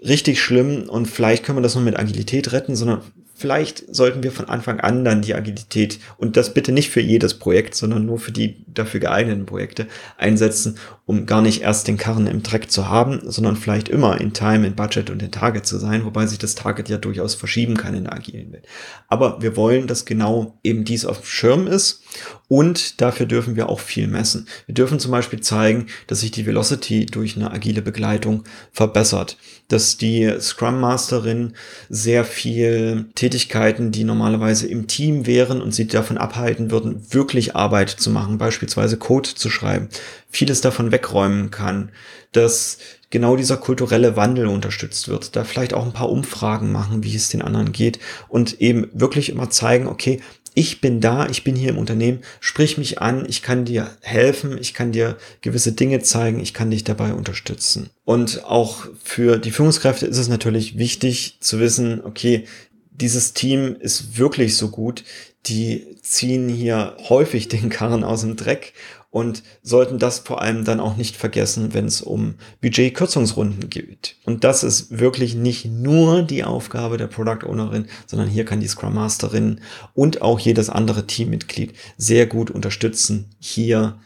richtig 0.00 0.40
schlimm 0.40 0.88
und 0.88 1.06
vielleicht 1.06 1.44
können 1.44 1.58
wir 1.58 1.62
das 1.62 1.74
nur 1.74 1.84
mit 1.84 1.98
Agilität 1.98 2.52
retten, 2.52 2.76
sondern 2.76 3.02
vielleicht 3.34 3.94
sollten 3.94 4.22
wir 4.22 4.32
von 4.32 4.48
Anfang 4.48 4.80
an 4.80 5.04
dann 5.04 5.22
die 5.22 5.34
Agilität 5.34 5.98
und 6.16 6.36
das 6.36 6.54
bitte 6.54 6.72
nicht 6.72 6.90
für 6.90 7.00
jedes 7.00 7.34
Projekt, 7.34 7.74
sondern 7.74 8.06
nur 8.06 8.18
für 8.18 8.32
die 8.32 8.64
dafür 8.66 9.00
geeigneten 9.00 9.46
Projekte 9.46 9.86
einsetzen, 10.16 10.78
um 11.06 11.24
gar 11.24 11.40
nicht 11.40 11.62
erst 11.62 11.86
den 11.86 11.96
Karren 11.96 12.26
im 12.26 12.42
Dreck 12.42 12.68
zu 12.68 12.88
haben, 12.88 13.20
sondern 13.22 13.54
vielleicht 13.54 13.88
immer 13.88 14.20
in 14.20 14.32
Time, 14.32 14.66
in 14.66 14.74
Budget 14.74 15.08
und 15.08 15.22
in 15.22 15.30
Target 15.30 15.64
zu 15.64 15.78
sein, 15.78 16.04
wobei 16.04 16.26
sich 16.26 16.38
das 16.38 16.56
Target 16.56 16.88
ja 16.88 16.98
durchaus 16.98 17.36
verschieben 17.36 17.76
kann 17.76 17.94
in 17.94 18.04
der 18.04 18.12
agilen 18.12 18.52
Welt. 18.52 18.66
Aber 19.06 19.40
wir 19.40 19.56
wollen, 19.56 19.86
dass 19.86 20.04
genau 20.04 20.58
eben 20.64 20.84
dies 20.84 21.06
auf 21.06 21.20
dem 21.20 21.26
Schirm 21.26 21.66
ist 21.68 22.02
und 22.48 23.00
dafür 23.00 23.26
dürfen 23.26 23.54
wir 23.54 23.68
auch 23.68 23.78
viel 23.78 24.08
messen. 24.08 24.48
Wir 24.66 24.74
dürfen 24.74 24.98
zum 24.98 25.12
Beispiel 25.12 25.40
zeigen, 25.40 25.86
dass 26.08 26.20
sich 26.20 26.32
die 26.32 26.44
Velocity 26.44 27.06
durch 27.06 27.36
eine 27.36 27.52
agile 27.52 27.82
Begleitung 27.82 28.42
verbessert, 28.72 29.36
dass 29.68 29.96
die 29.98 30.34
Scrum 30.40 30.80
Masterin 30.80 31.52
sehr 31.88 32.24
viel 32.24 33.06
Tätigkeiten, 33.14 33.92
die 33.92 34.02
normalerweise 34.02 34.66
im 34.66 34.88
Team 34.88 35.24
wären 35.26 35.62
und 35.62 35.72
sie 35.72 35.86
davon 35.86 36.18
abhalten 36.18 36.72
würden, 36.72 37.00
wirklich 37.10 37.54
Arbeit 37.54 37.90
zu 37.90 38.10
machen, 38.10 38.38
beispielsweise 38.38 38.96
Code 38.96 39.34
zu 39.34 39.50
schreiben, 39.50 39.88
vieles 40.36 40.60
davon 40.60 40.92
wegräumen 40.92 41.50
kann, 41.50 41.90
dass 42.32 42.76
genau 43.08 43.36
dieser 43.36 43.56
kulturelle 43.56 44.16
Wandel 44.16 44.48
unterstützt 44.48 45.08
wird, 45.08 45.34
da 45.34 45.44
vielleicht 45.44 45.72
auch 45.72 45.86
ein 45.86 45.94
paar 45.94 46.10
Umfragen 46.10 46.70
machen, 46.72 47.02
wie 47.02 47.16
es 47.16 47.30
den 47.30 47.40
anderen 47.40 47.72
geht 47.72 47.98
und 48.28 48.60
eben 48.60 48.90
wirklich 48.92 49.30
immer 49.30 49.48
zeigen, 49.48 49.86
okay, 49.86 50.20
ich 50.52 50.82
bin 50.82 51.00
da, 51.00 51.26
ich 51.26 51.42
bin 51.42 51.56
hier 51.56 51.70
im 51.70 51.78
Unternehmen, 51.78 52.20
sprich 52.40 52.76
mich 52.76 53.00
an, 53.00 53.24
ich 53.26 53.40
kann 53.40 53.64
dir 53.64 53.90
helfen, 54.02 54.58
ich 54.58 54.74
kann 54.74 54.92
dir 54.92 55.16
gewisse 55.40 55.72
Dinge 55.72 56.00
zeigen, 56.00 56.40
ich 56.40 56.52
kann 56.52 56.70
dich 56.70 56.84
dabei 56.84 57.14
unterstützen. 57.14 57.88
Und 58.04 58.44
auch 58.44 58.86
für 59.02 59.38
die 59.38 59.50
Führungskräfte 59.50 60.06
ist 60.06 60.18
es 60.18 60.28
natürlich 60.28 60.76
wichtig 60.76 61.38
zu 61.40 61.60
wissen, 61.60 62.02
okay, 62.04 62.44
dieses 62.90 63.32
Team 63.32 63.76
ist 63.78 64.18
wirklich 64.18 64.56
so 64.56 64.68
gut, 64.68 65.02
die 65.46 65.86
ziehen 66.02 66.48
hier 66.48 66.96
häufig 67.08 67.48
den 67.48 67.68
Karren 67.70 68.04
aus 68.04 68.22
dem 68.22 68.36
Dreck 68.36 68.72
und 69.16 69.42
sollten 69.62 69.98
das 69.98 70.18
vor 70.18 70.42
allem 70.42 70.66
dann 70.66 70.78
auch 70.78 70.98
nicht 70.98 71.16
vergessen, 71.16 71.72
wenn 71.72 71.86
es 71.86 72.02
um 72.02 72.34
Budgetkürzungsrunden 72.60 73.70
geht. 73.70 74.16
Und 74.26 74.44
das 74.44 74.62
ist 74.62 74.98
wirklich 74.98 75.34
nicht 75.34 75.64
nur 75.64 76.20
die 76.20 76.44
Aufgabe 76.44 76.98
der 76.98 77.06
Product 77.06 77.48
Ownerin, 77.48 77.86
sondern 78.04 78.28
hier 78.28 78.44
kann 78.44 78.60
die 78.60 78.68
Scrum 78.68 78.92
Masterin 78.92 79.62
und 79.94 80.20
auch 80.20 80.38
jedes 80.38 80.68
andere 80.68 81.06
Teammitglied 81.06 81.72
sehr 81.96 82.26
gut 82.26 82.50
unterstützen, 82.50 83.30
hier 83.38 83.98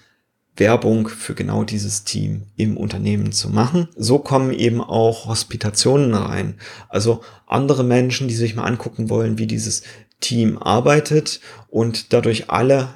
Werbung 0.55 1.09
für 1.09 1.35
genau 1.35 1.65
dieses 1.65 2.05
Team 2.05 2.43
im 2.55 2.77
Unternehmen 2.77 3.33
zu 3.33 3.51
machen. 3.51 3.89
So 3.97 4.21
kommen 4.21 4.53
eben 4.53 4.81
auch 4.81 5.27
Hospitationen 5.27 6.15
rein. 6.15 6.55
Also 6.89 7.23
andere 7.49 7.83
Menschen, 7.83 8.29
die 8.29 8.37
sich 8.37 8.55
mal 8.55 8.63
angucken 8.63 9.11
wollen, 9.11 9.39
wie 9.39 9.49
dieses 9.49 9.83
Team 10.21 10.57
arbeitet 10.57 11.41
und 11.69 12.13
dadurch 12.13 12.49
alle 12.49 12.91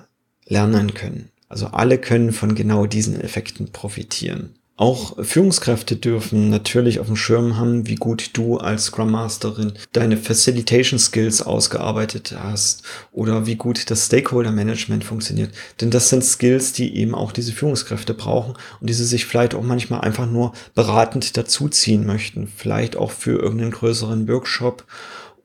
lernen 0.46 0.94
können. 0.94 1.30
Also 1.48 1.66
alle 1.68 1.98
können 1.98 2.32
von 2.32 2.54
genau 2.54 2.86
diesen 2.86 3.20
Effekten 3.20 3.70
profitieren. 3.70 4.54
Auch 4.76 5.24
Führungskräfte 5.24 5.94
dürfen 5.94 6.50
natürlich 6.50 6.98
auf 6.98 7.06
dem 7.06 7.14
Schirm 7.14 7.56
haben, 7.56 7.86
wie 7.86 7.94
gut 7.94 8.30
du 8.32 8.56
als 8.56 8.86
Scrum 8.86 9.12
Masterin 9.12 9.74
deine 9.92 10.16
Facilitation 10.16 10.98
Skills 10.98 11.42
ausgearbeitet 11.42 12.34
hast 12.36 12.82
oder 13.12 13.46
wie 13.46 13.54
gut 13.54 13.88
das 13.88 14.06
Stakeholder 14.06 14.50
Management 14.50 15.04
funktioniert. 15.04 15.52
Denn 15.80 15.90
das 15.90 16.08
sind 16.08 16.24
Skills, 16.24 16.72
die 16.72 16.96
eben 16.96 17.14
auch 17.14 17.30
diese 17.30 17.52
Führungskräfte 17.52 18.14
brauchen 18.14 18.54
und 18.80 18.90
die 18.90 18.94
sie 18.94 19.04
sich 19.04 19.26
vielleicht 19.26 19.54
auch 19.54 19.62
manchmal 19.62 20.00
einfach 20.00 20.26
nur 20.26 20.52
beratend 20.74 21.36
dazuziehen 21.36 22.04
möchten. 22.04 22.48
Vielleicht 22.48 22.96
auch 22.96 23.12
für 23.12 23.38
irgendeinen 23.38 23.70
größeren 23.70 24.26
Workshop 24.26 24.84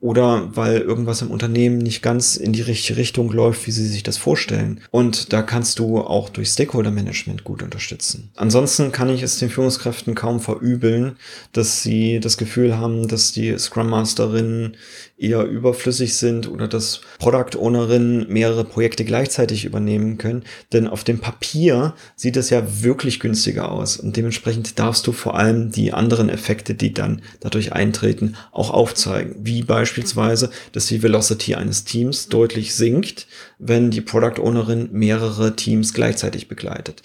oder 0.02 0.56
weil 0.56 0.80
irgendwas 0.80 1.22
im 1.22 1.32
Unternehmen 1.32 1.78
nicht 1.78 2.02
ganz 2.02 2.38
in 2.38 2.54
die 2.54 2.62
richtige 2.62 2.98
Richtung 2.98 3.32
läuft, 3.32 3.68
wie 3.68 3.72
sie 3.72 3.86
sich 3.86 4.04
das 4.04 4.18
vorstellen. 4.18 4.80
Und 4.92 5.34
da 5.34 5.42
kannst 5.42 5.80
du 5.80 6.00
auch 6.00 6.30
durch 6.30 6.50
Stakeholder 6.50 6.92
Management 6.92 7.44
gut 7.44 7.62
unterstützen. 7.62 8.32
Ansonsten 8.36 8.92
kann 8.92 9.10
ich 9.10 9.24
es 9.24 9.40
den 9.40 9.50
Führungskräften 9.50 10.16
kaum 10.16 10.40
verübeln, 10.40 11.18
dass 11.52 11.84
sie 11.84 12.20
das 12.20 12.38
Gefühl 12.38 12.78
haben, 12.78 13.08
dass 13.08 13.34
die 13.34 13.58
Scrum 13.58 13.90
Masterinnen 13.90 14.78
eher 15.18 15.44
überflüssig 15.44 16.16
sind 16.16 16.50
oder 16.50 16.68
dass 16.68 17.02
Product 17.20 17.58
Ownerinnen 17.58 18.32
mehrere 18.32 18.64
Projekte 18.64 19.04
gleichzeitig 19.04 19.66
übernehmen 19.66 20.18
können. 20.18 20.44
Denn 20.72 20.88
auf 20.88 21.04
dem 21.04 21.20
Papier 21.20 21.94
sieht 22.16 22.38
es 22.38 22.50
ja 22.50 22.64
wirklich 22.82 23.20
günstiger 23.20 23.72
aus 23.72 23.98
und 23.98 24.16
dementsprechend 24.16 24.80
darfst 24.80 25.06
du 25.08 25.12
vor 25.12 25.36
allem 25.36 25.72
die 25.72 25.92
anderen 25.92 26.30
Effekte, 26.30 26.74
die 26.74 26.94
dann 26.94 27.22
dadurch 27.42 27.74
eintreten, 27.74 28.36
auch 28.52 28.70
aufzeigen. 28.70 29.36
Wie 29.40 29.68
beispielsweise, 29.90 30.52
dass 30.72 30.86
die 30.86 31.02
Velocity 31.02 31.56
eines 31.56 31.84
Teams 31.84 32.30
deutlich 32.30 32.76
sinkt, 32.76 33.26
wenn 33.58 33.90
die 33.90 34.02
Product 34.02 34.40
Ownerin 34.40 34.90
mehrere 34.92 35.56
Teams 35.56 35.94
gleichzeitig 35.94 36.48
begleitet. 36.48 37.02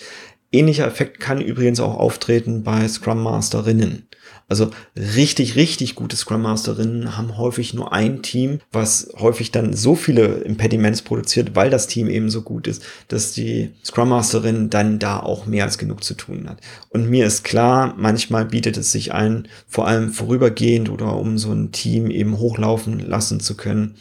Ähnlicher 0.53 0.87
Effekt 0.87 1.18
kann 1.18 1.41
übrigens 1.41 1.80
auch 1.80 1.97
auftreten 1.97 2.62
bei 2.62 2.87
Scrum 2.87 3.22
Masterinnen. 3.22 4.07
Also 4.47 4.70
richtig, 4.97 5.57
richtig 5.57 5.95
gute 5.95 6.16
Scrum 6.16 6.42
Masterinnen 6.42 7.16
haben 7.16 7.38
häufig 7.38 7.72
nur 7.72 7.92
ein 7.92 8.22
Team, 8.22 8.61
was 8.72 9.09
häufig 9.18 9.51
dann 9.53 9.72
so 9.72 9.95
viele 9.95 10.26
Impediments 10.42 11.03
produziert, 11.03 11.57
weil 11.57 11.70
das 11.70 11.86
Team 11.86 12.09
eben 12.09 12.28
so 12.28 12.42
gut 12.42 12.66
ist, 12.66 12.82
dass 13.09 13.32
die 13.32 13.70
Scrum 13.82 14.11
Masterin 14.11 14.68
dann 14.68 14.99
da 14.99 15.20
auch 15.20 15.47
mehr 15.47 15.64
als 15.64 15.78
genug 15.78 16.05
zu 16.05 16.14
tun 16.14 16.49
hat. 16.49 16.59
Und 16.90 17.09
mir 17.09 17.26
ist 17.26 17.42
klar, 17.42 17.95
manchmal 17.97 18.45
bietet 18.45 18.76
es 18.76 18.92
sich 18.92 19.14
ein, 19.14 19.49
vor 19.66 19.88
allem 19.88 20.12
vorübergehend 20.12 20.90
oder 20.90 21.16
um 21.16 21.38
so 21.38 21.51
ein 21.51 21.72
Team 21.72 22.11
eben 22.11 22.38
hochlaufen 22.38 23.01
lassen 23.01 23.40
zu 23.40 23.57
können, 23.57 23.97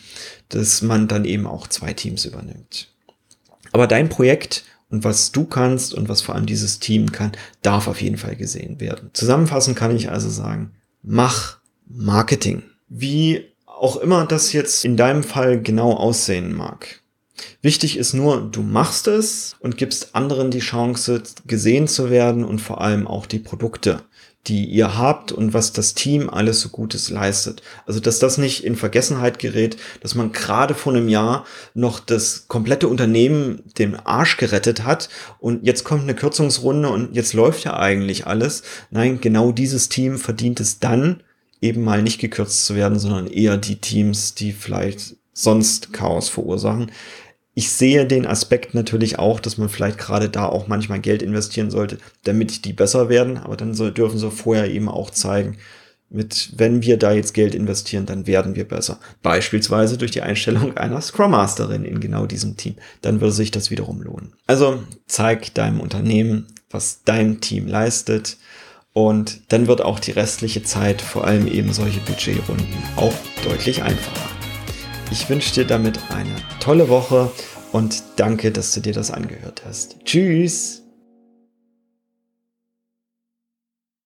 dass 0.49 0.81
man 0.81 1.07
dann 1.07 1.23
eben 1.23 1.47
auch 1.47 1.67
zwei 1.67 1.93
Teams 1.93 2.25
übernimmt. 2.25 2.89
Aber 3.71 3.87
dein 3.87 4.09
Projekt 4.09 4.65
und 4.93 5.03
was 5.03 5.31
du 5.31 5.45
kannst 5.45 5.95
und 5.95 6.07
was 6.07 6.21
vor 6.21 6.35
allem 6.35 6.45
dieses 6.45 6.77
Team 6.77 7.11
kann, 7.11 7.31
darf 7.63 7.87
auf 7.87 7.99
jeden 7.99 8.17
Fall 8.17 8.35
gesehen 8.35 8.79
werden. 8.79 9.09
Zusammenfassend 9.13 9.75
kann 9.75 9.95
ich 9.95 10.11
also 10.11 10.29
sagen, 10.29 10.71
mach 11.01 11.57
Marketing. 11.87 12.61
Wie 12.89 13.43
auch 13.65 13.97
immer 13.97 14.27
das 14.27 14.53
jetzt 14.53 14.85
in 14.85 14.95
deinem 14.95 15.23
Fall 15.23 15.59
genau 15.59 15.93
aussehen 15.93 16.55
mag. 16.55 17.01
Wichtig 17.63 17.97
ist 17.97 18.13
nur, 18.13 18.47
du 18.51 18.61
machst 18.61 19.07
es 19.07 19.55
und 19.61 19.77
gibst 19.77 20.13
anderen 20.13 20.51
die 20.51 20.59
Chance, 20.59 21.23
gesehen 21.47 21.87
zu 21.87 22.11
werden 22.11 22.45
und 22.45 22.61
vor 22.61 22.79
allem 22.79 23.07
auch 23.07 23.25
die 23.25 23.39
Produkte 23.39 24.03
die 24.47 24.65
ihr 24.65 24.97
habt 24.97 25.31
und 25.31 25.53
was 25.53 25.71
das 25.71 25.93
Team 25.93 26.29
alles 26.29 26.59
so 26.59 26.69
Gutes 26.69 27.09
leistet. 27.09 27.61
Also, 27.85 27.99
dass 27.99 28.19
das 28.19 28.37
nicht 28.37 28.63
in 28.65 28.75
Vergessenheit 28.75 29.39
gerät, 29.39 29.77
dass 30.01 30.15
man 30.15 30.33
gerade 30.33 30.73
vor 30.73 30.93
einem 30.93 31.07
Jahr 31.07 31.45
noch 31.73 31.99
das 31.99 32.47
komplette 32.47 32.87
Unternehmen 32.87 33.63
dem 33.77 33.95
Arsch 34.03 34.37
gerettet 34.37 34.83
hat 34.83 35.09
und 35.39 35.65
jetzt 35.65 35.85
kommt 35.85 36.03
eine 36.03 36.15
Kürzungsrunde 36.15 36.89
und 36.89 37.15
jetzt 37.15 37.33
läuft 37.33 37.63
ja 37.63 37.77
eigentlich 37.77 38.27
alles. 38.27 38.63
Nein, 38.91 39.21
genau 39.21 39.51
dieses 39.51 39.87
Team 39.87 40.17
verdient 40.17 40.59
es 40.59 40.79
dann, 40.79 41.23
eben 41.61 41.81
mal 41.81 42.01
nicht 42.01 42.19
gekürzt 42.19 42.65
zu 42.65 42.75
werden, 42.75 42.99
sondern 42.99 43.27
eher 43.27 43.55
die 43.55 43.77
Teams, 43.77 44.35
die 44.35 44.51
vielleicht 44.51 45.15
sonst 45.33 45.93
Chaos 45.93 46.27
verursachen 46.27 46.91
ich 47.55 47.69
sehe 47.71 48.05
den 48.05 48.25
Aspekt 48.25 48.73
natürlich 48.73 49.19
auch, 49.19 49.39
dass 49.39 49.57
man 49.57 49.69
vielleicht 49.69 49.99
gerade 49.99 50.29
da 50.29 50.47
auch 50.47 50.67
manchmal 50.67 50.99
Geld 50.99 51.21
investieren 51.21 51.69
sollte, 51.69 51.99
damit 52.23 52.65
die 52.65 52.73
besser 52.73 53.09
werden. 53.09 53.37
Aber 53.37 53.55
dann 53.55 53.75
so, 53.75 53.91
dürfen 53.91 54.17
sie 54.17 54.31
vorher 54.31 54.71
eben 54.71 54.89
auch 54.89 55.11
zeigen, 55.11 55.57
mit, 56.09 56.51
wenn 56.57 56.83
wir 56.83 56.97
da 56.97 57.11
jetzt 57.11 57.33
Geld 57.33 57.55
investieren, 57.55 58.05
dann 58.05 58.27
werden 58.27 58.55
wir 58.55 58.67
besser. 58.67 58.99
Beispielsweise 59.23 59.97
durch 59.97 60.11
die 60.11 60.21
Einstellung 60.21 60.77
einer 60.77 61.01
Scrum 61.01 61.31
Masterin 61.31 61.85
in 61.85 61.99
genau 61.99 62.25
diesem 62.25 62.57
Team. 62.57 62.75
Dann 63.01 63.21
würde 63.21 63.33
sich 63.33 63.51
das 63.51 63.71
wiederum 63.71 64.01
lohnen. 64.01 64.33
Also 64.47 64.83
zeig 65.07 65.53
deinem 65.53 65.79
Unternehmen, 65.79 66.47
was 66.69 67.03
dein 67.03 67.41
Team 67.41 67.67
leistet. 67.67 68.37
Und 68.93 69.51
dann 69.51 69.67
wird 69.67 69.81
auch 69.81 69.99
die 69.99 70.11
restliche 70.11 70.61
Zeit, 70.61 71.01
vor 71.01 71.25
allem 71.25 71.47
eben 71.47 71.73
solche 71.73 71.99
Budgetrunden, 71.99 72.67
auch 72.95 73.13
deutlich 73.43 73.81
einfacher. 73.81 74.32
Ich 75.13 75.29
wünsche 75.29 75.53
dir 75.53 75.65
damit 75.65 75.99
eine 76.09 76.35
tolle 76.59 76.89
Woche 76.89 77.31
und 77.71 78.01
danke, 78.15 78.51
dass 78.51 78.71
du 78.71 78.79
dir 78.79 78.93
das 78.93 79.11
angehört 79.11 79.61
hast. 79.63 80.03
Tschüss! 80.05 80.82